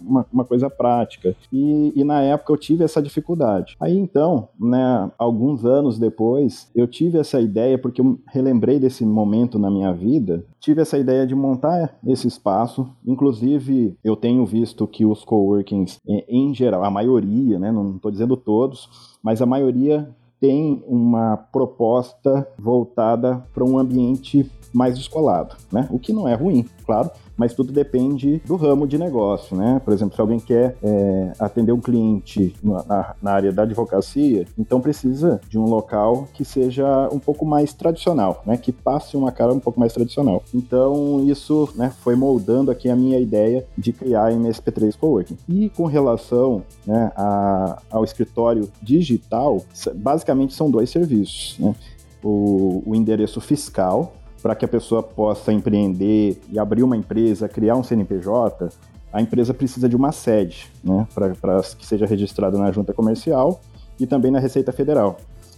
[0.00, 1.34] uma, uma coisa prática.
[1.52, 3.76] E, e, na época eu tive essa dificuldade.
[3.80, 9.58] Aí então, né, alguns anos depois, eu tive essa ideia, porque eu relembrei desse momento
[9.58, 12.88] na minha vida, tive essa ideia de montar esse espaço.
[13.06, 18.36] Inclusive, eu tenho visto que os coworkings, em geral, a maioria, né, não estou dizendo
[18.36, 18.88] todos,
[19.22, 20.08] mas a maioria
[20.40, 25.88] tem uma proposta voltada para um ambiente mais descolado, né?
[25.90, 29.80] O que não é ruim, claro, mas tudo depende do ramo de negócio, né?
[29.84, 34.80] Por exemplo, se alguém quer é, atender um cliente na, na, área da advocacia, então
[34.80, 38.56] precisa de um local que seja um pouco mais tradicional, né?
[38.56, 40.42] Que passe uma cara um pouco mais tradicional.
[40.54, 45.36] Então, isso né, foi moldando aqui a minha ideia de criar a MSP3 Coworking.
[45.48, 49.62] E com relação né, a, ao escritório digital,
[49.94, 51.74] basicamente são dois serviços, né?
[52.22, 54.14] O, o endereço fiscal,
[54.46, 58.68] para que a pessoa possa empreender e abrir uma empresa, criar um CNPJ,
[59.12, 61.04] a empresa precisa de uma sede, né,
[61.40, 63.60] para que seja registrada na junta comercial
[63.98, 65.16] e também na Receita Federal.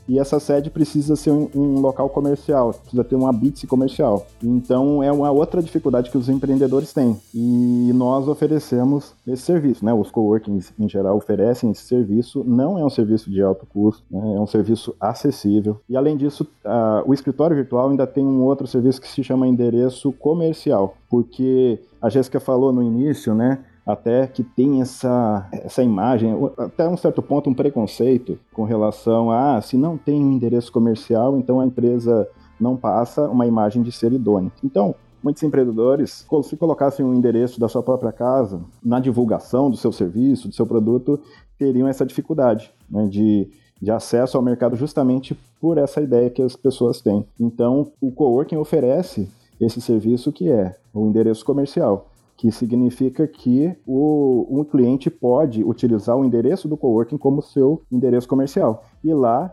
[0.09, 4.27] E essa sede precisa ser um, um local comercial, precisa ter uma BITS comercial.
[4.43, 7.17] Então é uma outra dificuldade que os empreendedores têm.
[7.35, 9.93] E nós oferecemos esse serviço, né?
[9.93, 12.43] Os coworkings em geral oferecem esse serviço.
[12.47, 14.35] Não é um serviço de alto custo, né?
[14.35, 15.81] é um serviço acessível.
[15.89, 19.47] E além disso, uh, o escritório virtual ainda tem um outro serviço que se chama
[19.47, 23.59] endereço comercial, porque a Jéssica falou no início, né?
[23.89, 29.57] Até que tem essa, essa imagem, até um certo ponto, um preconceito com relação a
[29.57, 32.29] ah, se não tem um endereço comercial, então a empresa
[32.61, 34.53] não passa uma imagem de ser idônea.
[34.63, 39.91] Então, muitos empreendedores, se colocassem um endereço da sua própria casa na divulgação do seu
[39.91, 41.19] serviço, do seu produto,
[41.59, 43.49] teriam essa dificuldade né, de,
[43.81, 47.27] de acesso ao mercado justamente por essa ideia que as pessoas têm.
[47.41, 54.47] Então, o coworking oferece esse serviço que é o endereço comercial que significa que o,
[54.49, 58.85] um cliente pode utilizar o endereço do coworking como seu endereço comercial.
[59.05, 59.53] E lá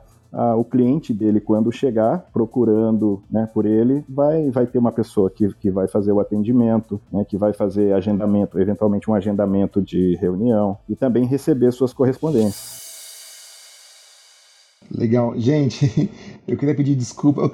[0.57, 5.47] o cliente dele, quando chegar procurando né, por ele, vai, vai ter uma pessoa que,
[5.55, 10.77] que vai fazer o atendimento, né, que vai fazer agendamento, eventualmente um agendamento de reunião,
[10.89, 12.83] e também receber suas correspondências.
[14.91, 15.33] Legal.
[15.37, 16.11] Gente,
[16.45, 17.51] eu queria pedir desculpa.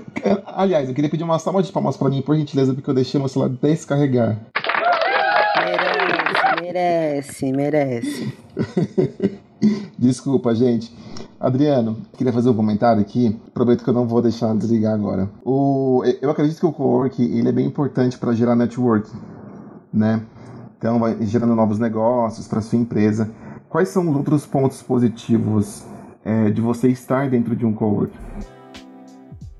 [0.47, 3.19] aliás, eu queria pedir uma salva de palmas para mim, por gentileza, porque eu deixei
[3.19, 4.39] meu celular descarregar.
[6.71, 8.33] Merece, merece.
[9.99, 10.95] Desculpa, gente.
[11.37, 13.37] Adriano, queria fazer um comentário aqui.
[13.53, 15.29] Prometo que eu não vou deixar desligar agora.
[15.43, 19.11] O, eu acredito que o co-work ele é bem importante para gerar network,
[19.93, 20.21] né?
[20.77, 23.29] Então, vai gerando novos negócios para sua empresa.
[23.67, 25.83] Quais são os outros pontos positivos
[26.23, 28.13] é, de você estar dentro de um co-work?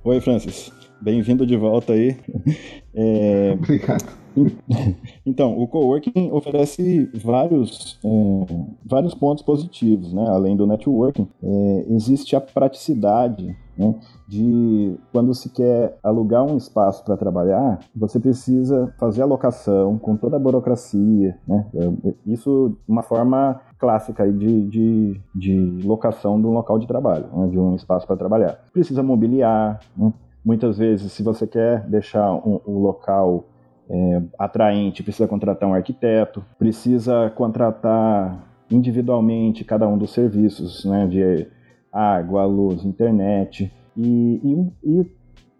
[0.06, 0.72] Oi, Francis.
[1.02, 2.18] Bem-vindo de volta aí.
[2.94, 3.54] É...
[3.54, 4.21] Obrigado.
[5.26, 10.28] Então, o coworking oferece vários, é, vários pontos positivos, né?
[10.28, 13.96] Além do networking, é, existe a praticidade né?
[14.28, 20.16] de quando se quer alugar um espaço para trabalhar, você precisa fazer a locação com
[20.16, 21.66] toda a burocracia, né?
[21.74, 27.48] É, isso uma forma clássica de, de, de locação de um local de trabalho, né?
[27.48, 28.60] de um espaço para trabalhar.
[28.72, 30.14] Precisa mobiliar, né?
[30.44, 33.46] Muitas vezes, se você quer deixar o um, um local
[33.92, 41.48] é, atraente, precisa contratar um arquiteto, precisa contratar individualmente cada um dos serviços, né, de
[41.92, 43.70] água, luz, internet.
[43.98, 45.12] E, e, e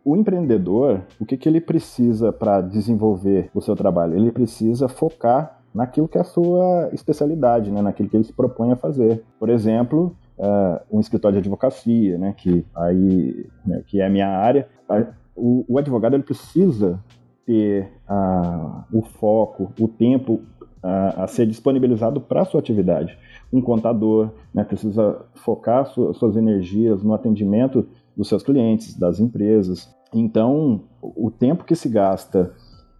[0.06, 4.16] o empreendedor, o que, que ele precisa para desenvolver o seu trabalho?
[4.16, 8.72] Ele precisa focar naquilo que é a sua especialidade, né, naquilo que ele se propõe
[8.72, 9.26] a fazer.
[9.38, 14.30] Por exemplo, uh, um escritório de advocacia, né, que aí né, que é a minha
[14.30, 14.70] área,
[15.36, 16.98] o, o advogado ele precisa
[17.46, 20.42] ter uh, o foco, o tempo
[20.84, 23.18] uh, a ser disponibilizado para a sua atividade.
[23.52, 29.94] Um contador né, precisa focar su suas energias no atendimento dos seus clientes, das empresas.
[30.14, 32.54] Então, o tempo que se gasta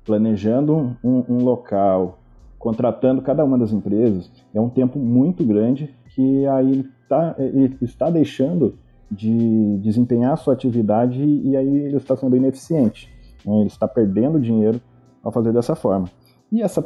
[0.06, 2.20] planejando um, um local,
[2.58, 8.10] contratando cada uma das empresas, é um tempo muito grande que aí tá, ele está
[8.10, 8.78] deixando
[9.10, 13.10] de desempenhar a sua atividade e aí ele está sendo ineficiente.
[13.46, 13.60] Né?
[13.60, 14.82] Ele está perdendo dinheiro
[15.24, 16.08] ao fazer dessa forma.
[16.52, 16.82] E essa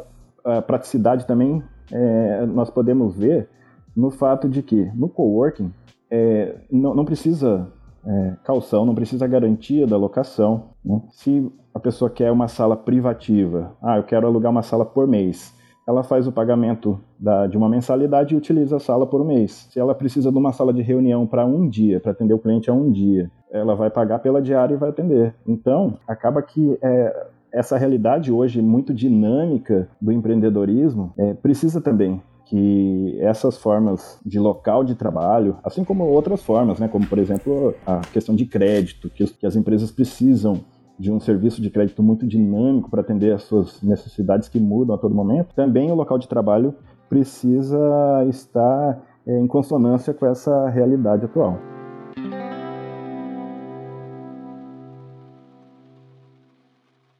[0.66, 3.48] praticidade também é, nós podemos ver
[3.96, 5.72] no fato de que no coworking
[6.10, 7.72] é, não, não, precisa
[8.04, 10.70] é, calção, não precisa garantia da locação.
[10.84, 11.00] Né?
[11.10, 15.54] Se a pessoa quer uma sala privativa, ah, eu quero alugar uma sala por mês,
[15.86, 19.68] ela faz o pagamento da, de uma mensalidade e utiliza a sala por mês.
[19.70, 22.68] Se ela precisa de uma sala de reunião para um dia, para atender o cliente
[22.68, 25.34] a um dia, ela vai pagar pela diária e vai atender.
[25.46, 33.18] Então, acaba que é, essa realidade hoje muito dinâmica do empreendedorismo é, precisa também que
[33.20, 38.00] essas formas de local de trabalho, assim como outras formas, né, como por exemplo a
[38.12, 40.60] questão de crédito, que, que as empresas precisam
[40.98, 44.98] de um serviço de crédito muito dinâmico para atender as suas necessidades que mudam a
[44.98, 46.74] todo momento, também o local de trabalho
[47.08, 47.78] precisa
[48.28, 51.58] estar é, em consonância com essa realidade atual.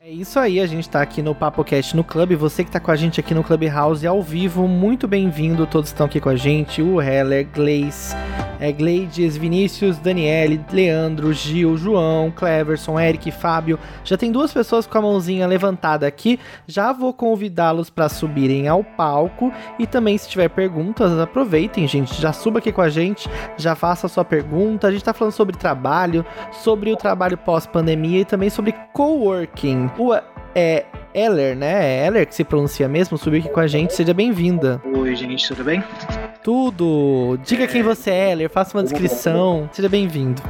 [0.09, 2.37] É isso aí, a gente tá aqui no PapoCast no Clube.
[2.37, 5.67] Você que tá com a gente aqui no Clubhouse ao vivo, muito bem-vindo.
[5.67, 6.81] Todos estão aqui com a gente.
[6.81, 8.15] O Heller, Gleice,
[8.61, 13.81] é, Gleides, Vinícius, Daniele, Leandro, Gil, João, Cleverson, Eric, Fábio.
[14.05, 16.39] Já tem duas pessoas com a mãozinha levantada aqui.
[16.69, 19.53] Já vou convidá-los para subirem ao palco.
[19.77, 22.15] E também, se tiver perguntas, aproveitem, gente.
[22.21, 24.87] Já suba aqui com a gente, já faça a sua pergunta.
[24.87, 29.96] A gente tá falando sobre trabalho, sobre o trabalho pós-pandemia e também sobre coworking.
[29.99, 30.15] O
[30.55, 32.03] é Eller, né?
[32.03, 33.95] É Eller que se pronuncia mesmo, subiu aqui com a gente.
[33.95, 34.81] Seja bem-vinda.
[34.85, 35.83] Oi, gente, tudo bem?
[36.43, 37.39] Tudo!
[37.43, 39.69] Diga quem você é, Eller, faça uma descrição.
[39.73, 40.43] Seja bem-vindo.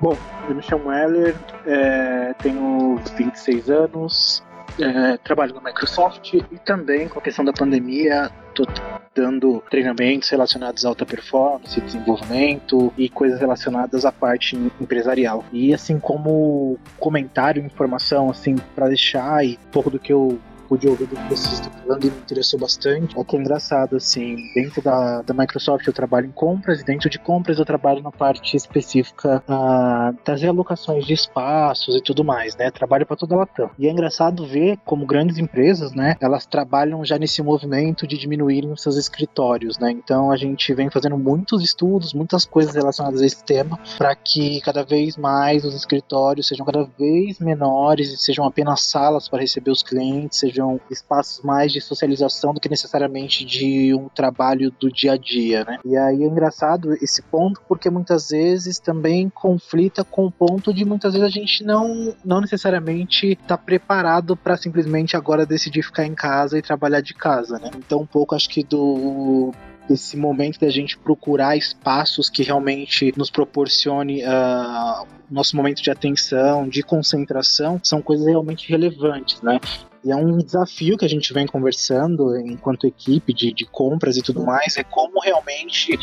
[0.00, 0.16] Bom,
[0.48, 1.34] eu me chamo Eller,
[1.66, 4.42] é, tenho 26 anos,
[4.78, 8.66] é, trabalho na Microsoft e também com a questão da pandemia, estou
[9.14, 15.44] dando treinamentos relacionados à alta performance, desenvolvimento e coisas relacionadas à parte empresarial.
[15.52, 20.38] E assim como comentário, informação assim para deixar e um pouco do que eu
[20.72, 23.18] pude ouvir do que vocês estão falando e me interessou bastante.
[23.18, 27.10] É que é engraçado, assim, dentro da, da Microsoft eu trabalho em compras e dentro
[27.10, 32.56] de compras eu trabalho na parte específica uh, das realocações de espaços e tudo mais,
[32.56, 32.70] né?
[32.70, 33.68] Trabalho para toda a Latam.
[33.78, 38.74] E é engraçado ver como grandes empresas, né, elas trabalham já nesse movimento de diminuírem
[38.76, 39.90] seus escritórios, né?
[39.90, 44.62] Então a gente vem fazendo muitos estudos, muitas coisas relacionadas a esse tema para que
[44.62, 49.70] cada vez mais os escritórios sejam cada vez menores e sejam apenas salas para receber
[49.70, 54.90] os clientes, sejam sejam espaços mais de socialização do que necessariamente de um trabalho do
[54.90, 55.78] dia a dia, né?
[55.84, 60.84] E aí é engraçado esse ponto porque muitas vezes também conflita com o ponto de
[60.84, 66.14] muitas vezes a gente não, não necessariamente tá preparado para simplesmente agora decidir ficar em
[66.14, 67.70] casa e trabalhar de casa, né?
[67.76, 69.52] Então um pouco acho que do
[69.88, 76.68] desse momento da gente procurar espaços que realmente nos proporcione uh, nosso momento de atenção,
[76.68, 79.58] de concentração, são coisas realmente relevantes, né?
[80.04, 84.22] E é um desafio que a gente vem conversando enquanto equipe de, de compras e
[84.22, 85.98] tudo mais, é como realmente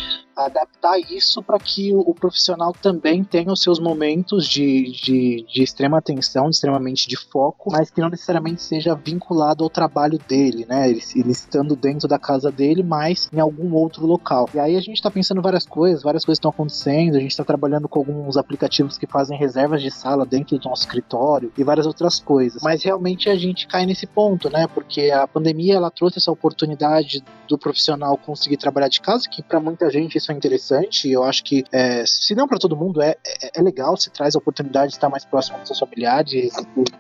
[0.46, 5.64] adaptar isso para que o, o, profissional também tenha os seus momentos de, de, de,
[5.64, 10.90] extrema atenção, extremamente de foco, mas que não necessariamente seja vinculado ao trabalho dele, né?
[10.90, 14.50] Ele, ele estando dentro da casa dele, mas em algum outro local.
[14.54, 17.44] E aí a gente está pensando várias coisas, várias coisas estão acontecendo, a gente está
[17.44, 21.86] trabalhando com alguns aplicativos que fazem reservas de sala dentro do nosso escritório e várias
[21.86, 22.62] outras coisas.
[22.64, 24.68] Mas realmente a gente cai nesse ponto, né?
[24.68, 29.60] Porque a pandemia ela trouxe essa oportunidade do profissional conseguir trabalhar de casa, que para
[29.60, 31.12] muita gente isso é interessante.
[31.12, 34.36] Eu acho que, é, se não para todo mundo, é, é, é, legal, se traz
[34.36, 36.54] a oportunidade de estar mais próximo dos seus familiares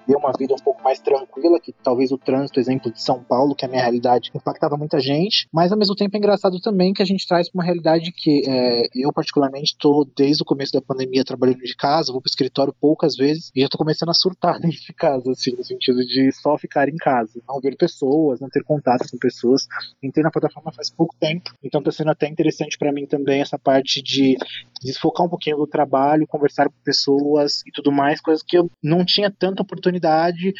[0.07, 3.55] ter uma vida um pouco mais tranquila, que talvez o trânsito, exemplo de São Paulo,
[3.55, 5.47] que é a minha realidade, impactava muita gente.
[5.53, 8.87] Mas ao mesmo tempo é engraçado também que a gente traz uma realidade que é,
[8.95, 12.73] eu, particularmente, estou desde o começo da pandemia trabalhando de casa, vou para o escritório
[12.81, 16.31] poucas vezes e já estou começando a surtar dentro de casa, assim, no sentido de
[16.31, 19.67] só ficar em casa, não ver pessoas, não ter contato com pessoas.
[20.01, 23.57] Entrei na plataforma faz pouco tempo, então está sendo até interessante para mim também essa
[23.57, 24.37] parte de
[24.81, 29.03] desfocar um pouquinho do trabalho, conversar com pessoas e tudo mais, coisas que eu não
[29.03, 30.53] tinha tanta oportunidade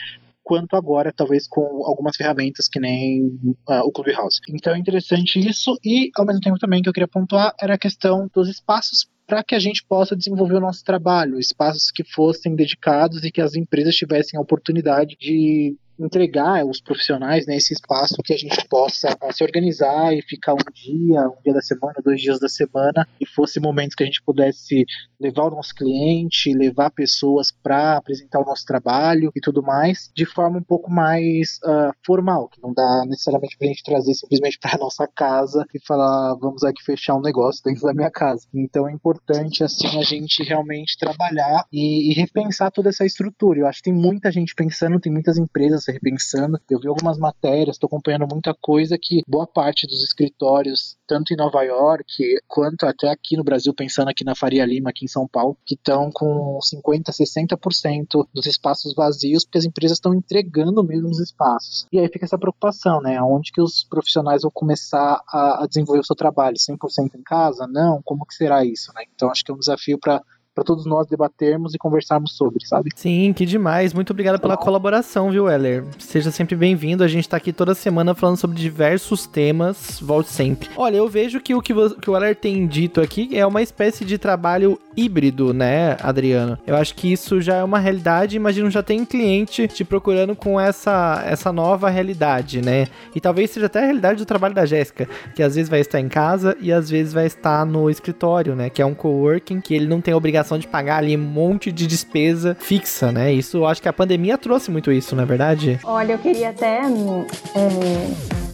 [0.50, 3.28] quanto agora, talvez com algumas ferramentas que nem
[3.70, 4.40] uh, o Clubhouse.
[4.50, 7.78] Então é interessante isso, e ao mesmo tempo também que eu queria pontuar era a
[7.78, 12.56] questão dos espaços para que a gente possa desenvolver o nosso trabalho, espaços que fossem
[12.56, 18.34] dedicados e que as empresas tivessem a oportunidade de entregar os profissionais né, espaço que
[18.34, 22.22] a gente possa uh, se organizar e ficar um dia, um dia da semana, dois
[22.22, 24.86] dias da semana, e fosse momentos que a gente pudesse
[25.20, 30.26] levar o nosso cliente, levar pessoas para apresentar o nosso trabalho e tudo mais, de
[30.26, 34.58] forma um pouco mais uh, formal, que não dá necessariamente para a gente trazer simplesmente
[34.60, 38.48] para nossa casa e falar, vamos aqui fechar um negócio dentro da minha casa.
[38.54, 43.60] Então é importante assim a gente realmente trabalhar e, e repensar toda essa estrutura.
[43.60, 46.60] Eu acho que tem muita gente pensando, tem muitas empresas repensando.
[46.70, 51.38] Eu vi algumas matérias, estou acompanhando muita coisa que boa parte dos escritórios, tanto em
[51.38, 52.06] Nova York
[52.48, 55.76] quanto até aqui no Brasil, pensando aqui na Faria Lima, aqui em São Paulo, que
[55.76, 61.86] estão com 50, 60% dos espaços vazios, porque as empresas estão entregando mesmo os espaços.
[61.92, 63.22] E aí fica essa preocupação, né?
[63.22, 66.58] Onde que os profissionais vão começar a, a desenvolver o seu trabalho?
[66.58, 67.68] 100% em casa?
[67.68, 68.02] Não?
[68.04, 69.04] Como que será isso, né?
[69.16, 70.22] Então acho que é um desafio para
[70.60, 72.90] para todos nós debatermos e conversarmos sobre, sabe?
[72.94, 73.94] Sim, que demais.
[73.94, 75.86] Muito obrigado pela colaboração, viu, Heller?
[75.98, 77.02] Seja sempre bem-vindo.
[77.02, 80.00] A gente tá aqui toda semana falando sobre diversos temas.
[80.02, 80.70] Volte sempre.
[80.76, 84.04] Olha, eu vejo que o que, que o Heller tem dito aqui é uma espécie
[84.04, 86.58] de trabalho híbrido, né, Adriano?
[86.68, 88.36] Eu acho que isso já é uma realidade.
[88.36, 92.88] Imagino já tem cliente te procurando com essa, essa nova realidade, né?
[93.16, 96.02] E talvez seja até a realidade do trabalho da Jéssica, que às vezes vai estar
[96.02, 98.70] em casa e às vezes vai estar no escritório, né?
[98.70, 101.72] Que é um coworking, que ele não tem obrigação obrigação de pagar ali um monte
[101.72, 103.32] de despesa fixa, né?
[103.32, 105.80] Isso, acho que a pandemia trouxe muito isso, não é verdade?
[105.84, 108.12] Olha, eu queria até, é,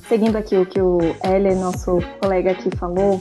[0.10, 3.20] seguindo aqui o que o Heller, nosso colega aqui, falou,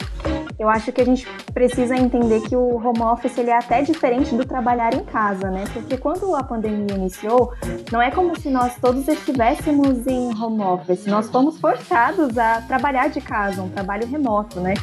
[0.59, 4.35] eu acho que a gente precisa entender que o home office ele é até diferente
[4.35, 5.65] do trabalhar em casa, né?
[5.73, 7.53] Porque quando a pandemia iniciou,
[7.91, 13.09] não é como se nós todos estivéssemos em home office, nós fomos forçados a trabalhar
[13.09, 14.75] de casa, um trabalho remoto, né?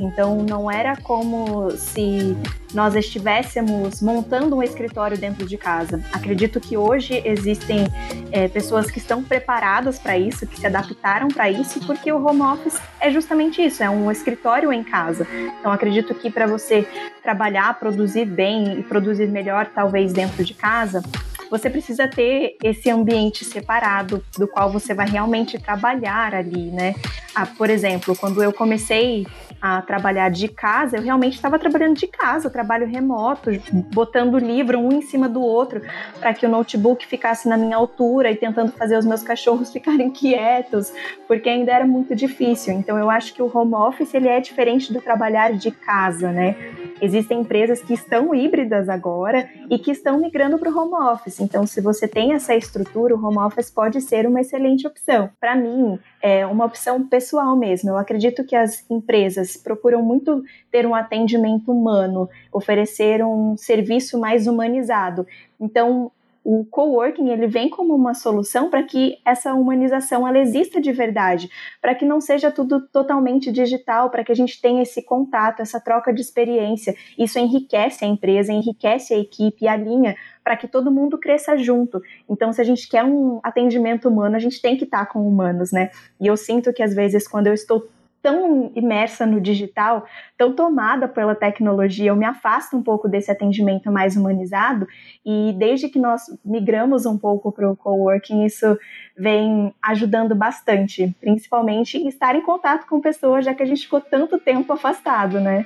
[0.00, 2.36] Então não era como se
[2.72, 6.02] nós estivéssemos montando um escritório dentro de casa.
[6.12, 7.86] Acredito que hoje existem
[8.30, 12.42] é, pessoas que estão preparadas para isso, que se adaptaram para isso, porque o home
[12.42, 15.17] office é justamente isso, é um escritório em casa.
[15.60, 16.86] Então acredito que para você
[17.22, 21.02] trabalhar, produzir bem e produzir melhor, talvez dentro de casa,
[21.50, 26.94] você precisa ter esse ambiente separado do qual você vai realmente trabalhar ali, né?
[27.34, 29.26] Ah, por exemplo, quando eu comecei
[29.60, 33.50] a trabalhar de casa, eu realmente estava trabalhando de casa, trabalho remoto,
[33.92, 35.82] botando livro um em cima do outro,
[36.20, 40.10] para que o notebook ficasse na minha altura e tentando fazer os meus cachorros ficarem
[40.10, 40.92] quietos,
[41.26, 42.74] porque ainda era muito difícil.
[42.74, 46.56] Então eu acho que o home office ele é diferente do trabalhar de casa, né?
[47.00, 51.37] Existem empresas que estão híbridas agora e que estão migrando para o home office.
[51.40, 55.30] Então, se você tem essa estrutura, o home office pode ser uma excelente opção.
[55.40, 57.90] Para mim, é uma opção pessoal mesmo.
[57.90, 64.46] Eu acredito que as empresas procuram muito ter um atendimento humano, oferecer um serviço mais
[64.46, 65.26] humanizado.
[65.60, 66.10] Então,
[66.50, 71.50] o coworking ele vem como uma solução para que essa humanização ela exista de verdade,
[71.78, 75.78] para que não seja tudo totalmente digital, para que a gente tenha esse contato, essa
[75.78, 76.94] troca de experiência.
[77.18, 82.00] Isso enriquece a empresa, enriquece a equipe, alinha para que todo mundo cresça junto.
[82.26, 85.70] Então, se a gente quer um atendimento humano, a gente tem que estar com humanos,
[85.70, 85.90] né?
[86.18, 87.86] E eu sinto que às vezes quando eu estou
[88.28, 90.04] tão imersa no digital,
[90.36, 94.86] tão tomada pela tecnologia, eu me afasto um pouco desse atendimento mais humanizado
[95.24, 98.78] e desde que nós migramos um pouco para o coworking, isso
[99.16, 104.38] vem ajudando bastante, principalmente estar em contato com pessoas, já que a gente ficou tanto
[104.38, 105.64] tempo afastado, né?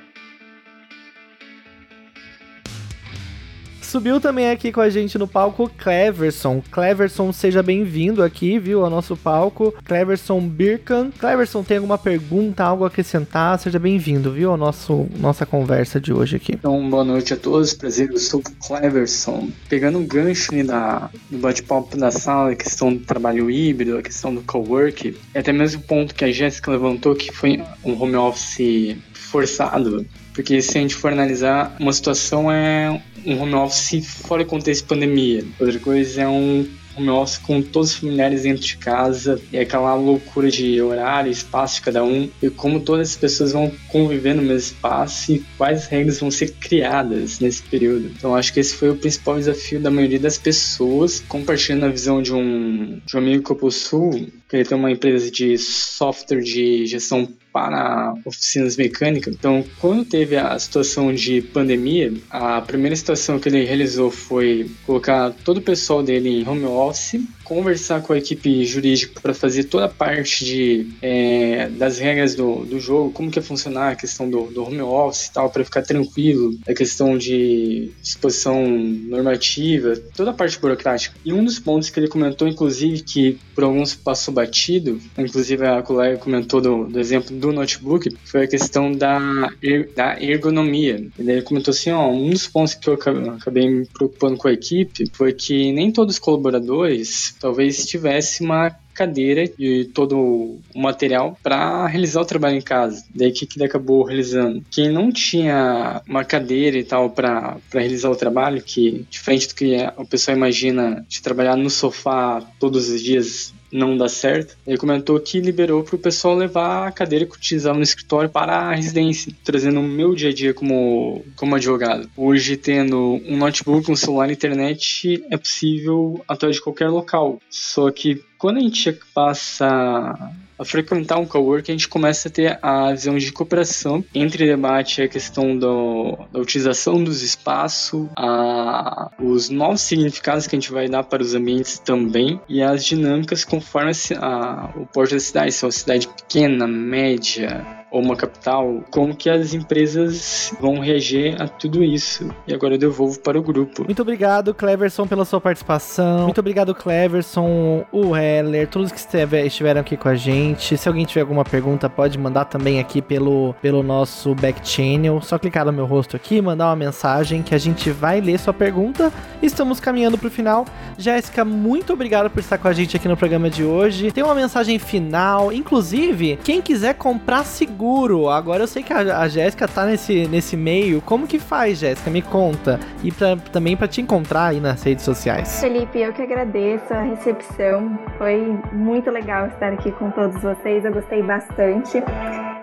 [3.93, 6.63] Subiu também aqui com a gente no palco Cleverson.
[6.71, 9.71] Cleverson, seja bem-vindo aqui, viu, ao nosso palco.
[9.85, 11.11] Cleverson Birkan.
[11.11, 13.59] Cleverson, tem alguma pergunta, algo a acrescentar?
[13.59, 16.53] Seja bem-vindo, viu, ao nosso nossa conversa de hoje aqui.
[16.53, 17.75] Então, boa noite a todos.
[17.75, 19.49] Prazer, eu sou o Cleverson.
[19.69, 24.33] Pegando um gancho da, do bate-papo da sala, a questão do trabalho híbrido, a questão
[24.33, 28.15] do co-work, é até mesmo o ponto que a Jéssica levantou, que foi um home
[28.15, 30.03] office forçado.
[30.33, 34.81] Porque se a gente for analisar, uma situação é um home office fora do contexto
[34.81, 35.45] de pandemia.
[35.59, 39.95] Outra coisa é um home office com todos os familiares dentro de casa e aquela
[39.95, 44.41] loucura de horário, espaço de cada um e como todas as pessoas vão conviver no
[44.41, 48.11] mesmo espaço e quais regras vão ser criadas nesse período.
[48.15, 52.21] Então acho que esse foi o principal desafio da maioria das pessoas, compartilhando a visão
[52.21, 54.11] de um, de um amigo que eu possuo,
[54.49, 59.33] que ele tem uma empresa de software de gestão para oficinas mecânicas.
[59.33, 65.31] Então, quando teve a situação de pandemia, a primeira situação que ele realizou foi colocar
[65.45, 67.21] todo o pessoal dele em home office
[67.53, 72.65] conversar com a equipe jurídica para fazer toda a parte de, é, das regras do,
[72.65, 75.63] do jogo, como que ia funcionar a questão do, do home office e tal, para
[75.63, 81.15] ficar tranquilo, a questão de disposição normativa, toda a parte burocrática.
[81.23, 85.81] E um dos pontos que ele comentou, inclusive, que por alguns passou batido, inclusive a
[85.83, 91.05] colega comentou do, do exemplo do notebook, foi a questão da, er, da ergonomia.
[91.19, 95.05] Ele comentou assim, ó, um dos pontos que eu acabei me preocupando com a equipe
[95.13, 101.87] foi que nem todos os colaboradores talvez tivesse uma cadeira e todo o material para
[101.87, 103.05] realizar o trabalho em casa.
[103.13, 104.63] Daí que ele acabou realizando?
[104.69, 109.75] Quem não tinha uma cadeira e tal para realizar o trabalho, que diferente do que
[109.97, 115.19] o pessoal imagina de trabalhar no sofá todos os dias não dá certo, ele comentou
[115.19, 119.33] que liberou para o pessoal levar a cadeira que utilizava no escritório para a residência,
[119.43, 122.07] trazendo o meu dia a dia como, como advogado.
[122.15, 127.41] Hoje, tendo um notebook, um celular e internet, é possível atuar de qualquer local.
[127.49, 132.59] Só que quando a gente passa a frequentar um cowork, a gente começa a ter
[132.61, 139.49] a visão de cooperação entre debate a questão do, da utilização dos espaços, a, os
[139.49, 143.91] novos significados que a gente vai dar para os ambientes também e as dinâmicas conforme
[144.17, 148.83] a, a, o porte da cidade, se é uma cidade pequena, média, ou uma capital,
[148.89, 152.27] como que as empresas vão reagir a tudo isso.
[152.47, 153.83] E agora eu devolvo para o grupo.
[153.85, 156.23] Muito obrigado, Cleverson, pela sua participação.
[156.23, 158.99] Muito obrigado, Cleverson, o Heller, todos que
[159.45, 160.75] estiveram aqui com a gente.
[160.75, 165.21] Se alguém tiver alguma pergunta, pode mandar também aqui pelo, pelo nosso back channel.
[165.21, 168.53] Só clicar no meu rosto aqui, mandar uma mensagem que a gente vai ler sua
[168.53, 169.13] pergunta.
[169.39, 170.65] Estamos caminhando para o final.
[170.97, 174.11] Jéssica, muito obrigado por estar com a gente aqui no programa de hoje.
[174.11, 178.29] Tem uma mensagem final, inclusive, quem quiser comprar seguro seguro.
[178.29, 181.01] Agora eu sei que a, a Jéssica tá nesse, nesse meio.
[181.01, 182.09] Como que faz, Jéssica?
[182.09, 182.79] Me conta.
[183.03, 185.59] E pra, também para te encontrar aí nas redes sociais.
[185.59, 187.99] Felipe, eu que agradeço a recepção.
[188.17, 190.85] Foi muito legal estar aqui com todos vocês.
[190.85, 192.01] Eu gostei bastante.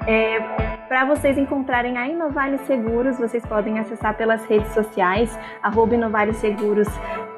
[0.07, 0.41] É,
[0.89, 6.89] para vocês encontrarem a Inovale Seguros, vocês podem acessar pelas redes sociais, arroba Inovale Seguros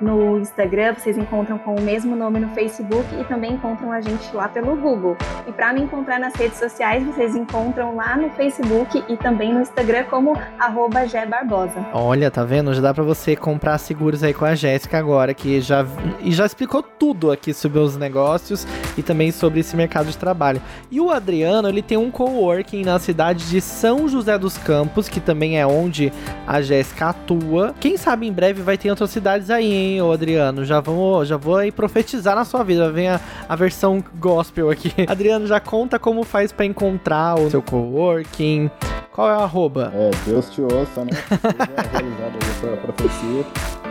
[0.00, 4.34] no Instagram, vocês encontram com o mesmo nome no Facebook e também encontram a gente
[4.34, 5.16] lá pelo Google.
[5.46, 9.60] E para me encontrar nas redes sociais, vocês encontram lá no Facebook e também no
[9.60, 11.86] Instagram como arroba Barbosa.
[11.92, 12.74] Olha, tá vendo?
[12.74, 15.84] Já dá para você comprar seguros aí com a Jéssica agora, que já,
[16.20, 20.60] e já explicou tudo aqui sobre os negócios e também sobre esse mercado de trabalho.
[20.90, 22.10] E o Adriano, ele tem um
[22.52, 26.12] coworking na cidade de São José dos Campos, que também é onde
[26.46, 27.74] a Jéssica atua.
[27.80, 30.64] Quem sabe em breve vai ter outras cidades aí, hein, ô Adriano?
[30.64, 32.90] Já, vamos, já vou aí profetizar na sua vida.
[32.90, 34.92] Vem a, a versão gospel aqui.
[35.08, 38.70] Adriano, já conta como faz para encontrar o seu coworking.
[39.10, 39.92] Qual é o arroba?
[39.94, 41.10] É, Deus te ouça, né?
[41.30, 43.44] é realizado aí pra profecia,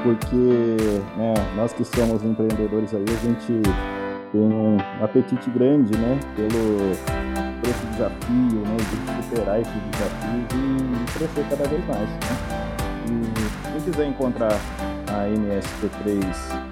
[0.03, 3.61] porque né, nós que somos empreendedores aí, a gente
[4.31, 6.95] tem um apetite grande, né, pelo
[7.61, 10.55] por esse desafio, né, de superar esses desafios e
[11.17, 12.09] crescer cada vez mais.
[12.09, 12.17] Né?
[13.07, 13.09] E
[13.71, 14.53] quem quiser encontrar
[15.07, 16.21] a MSP3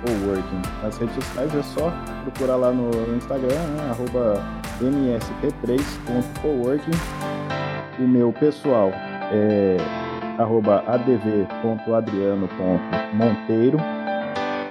[0.02, 1.92] Coworking nas redes sociais é só
[2.24, 4.42] procurar lá no Instagram, né, arroba
[4.82, 6.98] msp3.coworking.
[8.00, 8.92] O meu pessoal
[9.32, 9.78] é
[10.88, 13.78] adv.adriano.monteiro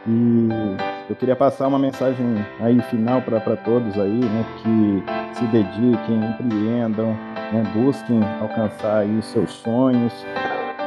[0.07, 0.49] e
[1.09, 2.27] eu queria passar uma mensagem
[2.61, 7.13] aí final para todos aí, né, que se dediquem, empreendam,
[7.53, 10.13] né, busquem alcançar aí seus sonhos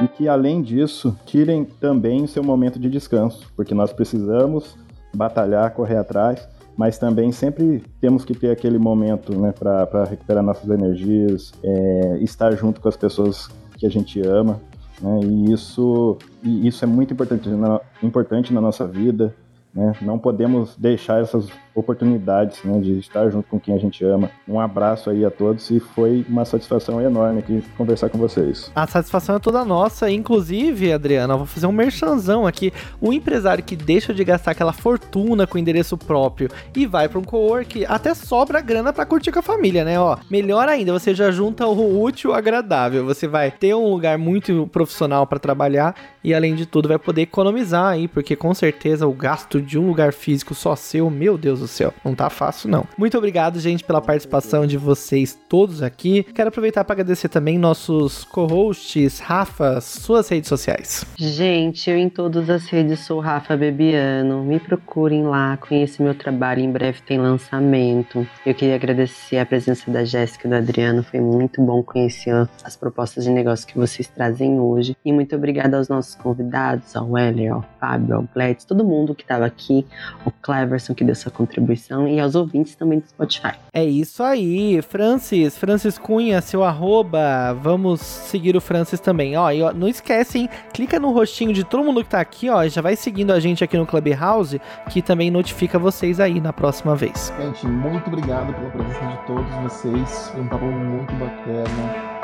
[0.03, 4.77] e que além disso tirem também seu momento de descanso, porque nós precisamos
[5.13, 6.47] batalhar, correr atrás,
[6.77, 12.55] mas também sempre temos que ter aquele momento né, para recuperar nossas energias, é, estar
[12.55, 14.61] junto com as pessoas que a gente ama,
[15.01, 19.35] né, e isso, e isso é muito importante na, importante na nossa vida.
[19.73, 19.93] Né?
[20.01, 24.29] Não podemos deixar essas oportunidades né, de estar junto com quem a gente ama.
[24.47, 28.71] Um abraço aí a todos e foi uma satisfação enorme aqui conversar com vocês.
[28.75, 32.73] A satisfação é toda nossa, inclusive, Adriana, vou fazer um merchanzão aqui.
[32.99, 37.23] O empresário que deixa de gastar aquela fortuna com endereço próprio e vai para um
[37.23, 39.99] co-work, até sobra grana para curtir com a família, né?
[39.99, 43.05] Ó, melhor ainda, você já junta o útil ao agradável.
[43.05, 47.21] Você vai ter um lugar muito profissional para trabalhar e além de tudo vai poder
[47.21, 51.60] economizar aí, porque com certeza o gasto de um lugar físico só seu, meu Deus
[51.61, 52.85] do céu, não tá fácil não.
[52.97, 56.23] Muito obrigado, gente, pela participação de vocês todos aqui.
[56.23, 61.05] Quero aproveitar para agradecer também nossos co-hosts, Rafa, suas redes sociais.
[61.17, 64.43] Gente, eu em todas as redes sou Rafa Bebiano.
[64.43, 68.27] Me procurem lá, conheçam meu trabalho, em breve tem lançamento.
[68.45, 72.31] Eu queria agradecer a presença da Jéssica e do Adriano, foi muito bom conhecer
[72.63, 74.95] as propostas de negócio que vocês trazem hoje.
[75.05, 79.23] E muito obrigada aos nossos convidados, ao Weller, ao Fábio, ao Gladys, todo mundo que
[79.23, 79.85] estava aqui,
[80.25, 83.53] o Cleverson que deu sua contribuição contribuição e aos ouvintes também do Spotify.
[83.73, 89.61] É isso aí, Francis, Francis Cunha, seu arroba, vamos seguir o Francis também, ó, e
[89.61, 92.95] ó, não esquecem, clica no rostinho de todo mundo que tá aqui, ó, já vai
[92.95, 97.33] seguindo a gente aqui no Clubhouse, que também notifica vocês aí na próxima vez.
[97.39, 102.21] Gente, muito obrigado pela presença de todos vocês, foi um papo muito bacana.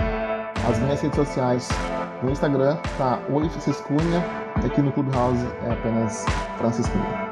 [0.69, 1.69] As minhas redes sociais,
[2.23, 4.23] no Instagram tá Oi Francis Cunha,
[4.65, 6.25] aqui no Clubhouse é apenas
[6.57, 7.26] Francis Cunha.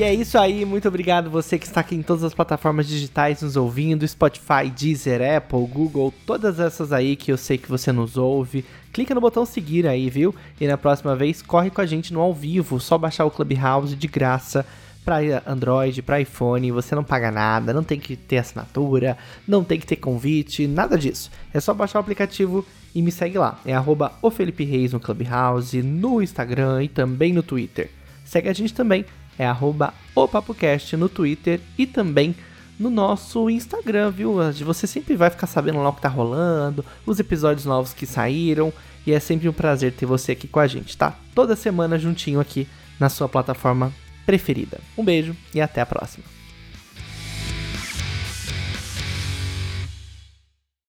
[0.00, 3.42] E é isso aí, muito obrigado você que está aqui em todas as plataformas digitais
[3.42, 8.16] nos ouvindo, Spotify, Deezer, Apple, Google, todas essas aí que eu sei que você nos
[8.16, 8.64] ouve.
[8.94, 10.34] Clica no botão seguir aí, viu?
[10.58, 13.94] E na próxima vez corre com a gente no ao vivo, só baixar o Clubhouse
[13.94, 14.64] de graça
[15.04, 19.78] para Android, para iPhone, você não paga nada, não tem que ter assinatura, não tem
[19.78, 21.30] que ter convite, nada disso.
[21.52, 23.60] É só baixar o aplicativo e me segue lá.
[23.66, 27.90] É arroba no Clubhouse, no Instagram e também no Twitter.
[28.24, 29.04] Segue a gente também
[29.40, 32.36] é arroba o PapoCast no Twitter e também
[32.78, 34.36] no nosso Instagram, viu?
[34.64, 38.70] Você sempre vai ficar sabendo lá o que tá rolando, os episódios novos que saíram,
[39.06, 41.16] e é sempre um prazer ter você aqui com a gente, tá?
[41.34, 42.68] Toda semana juntinho aqui
[42.98, 43.90] na sua plataforma
[44.26, 44.78] preferida.
[44.96, 46.39] Um beijo e até a próxima.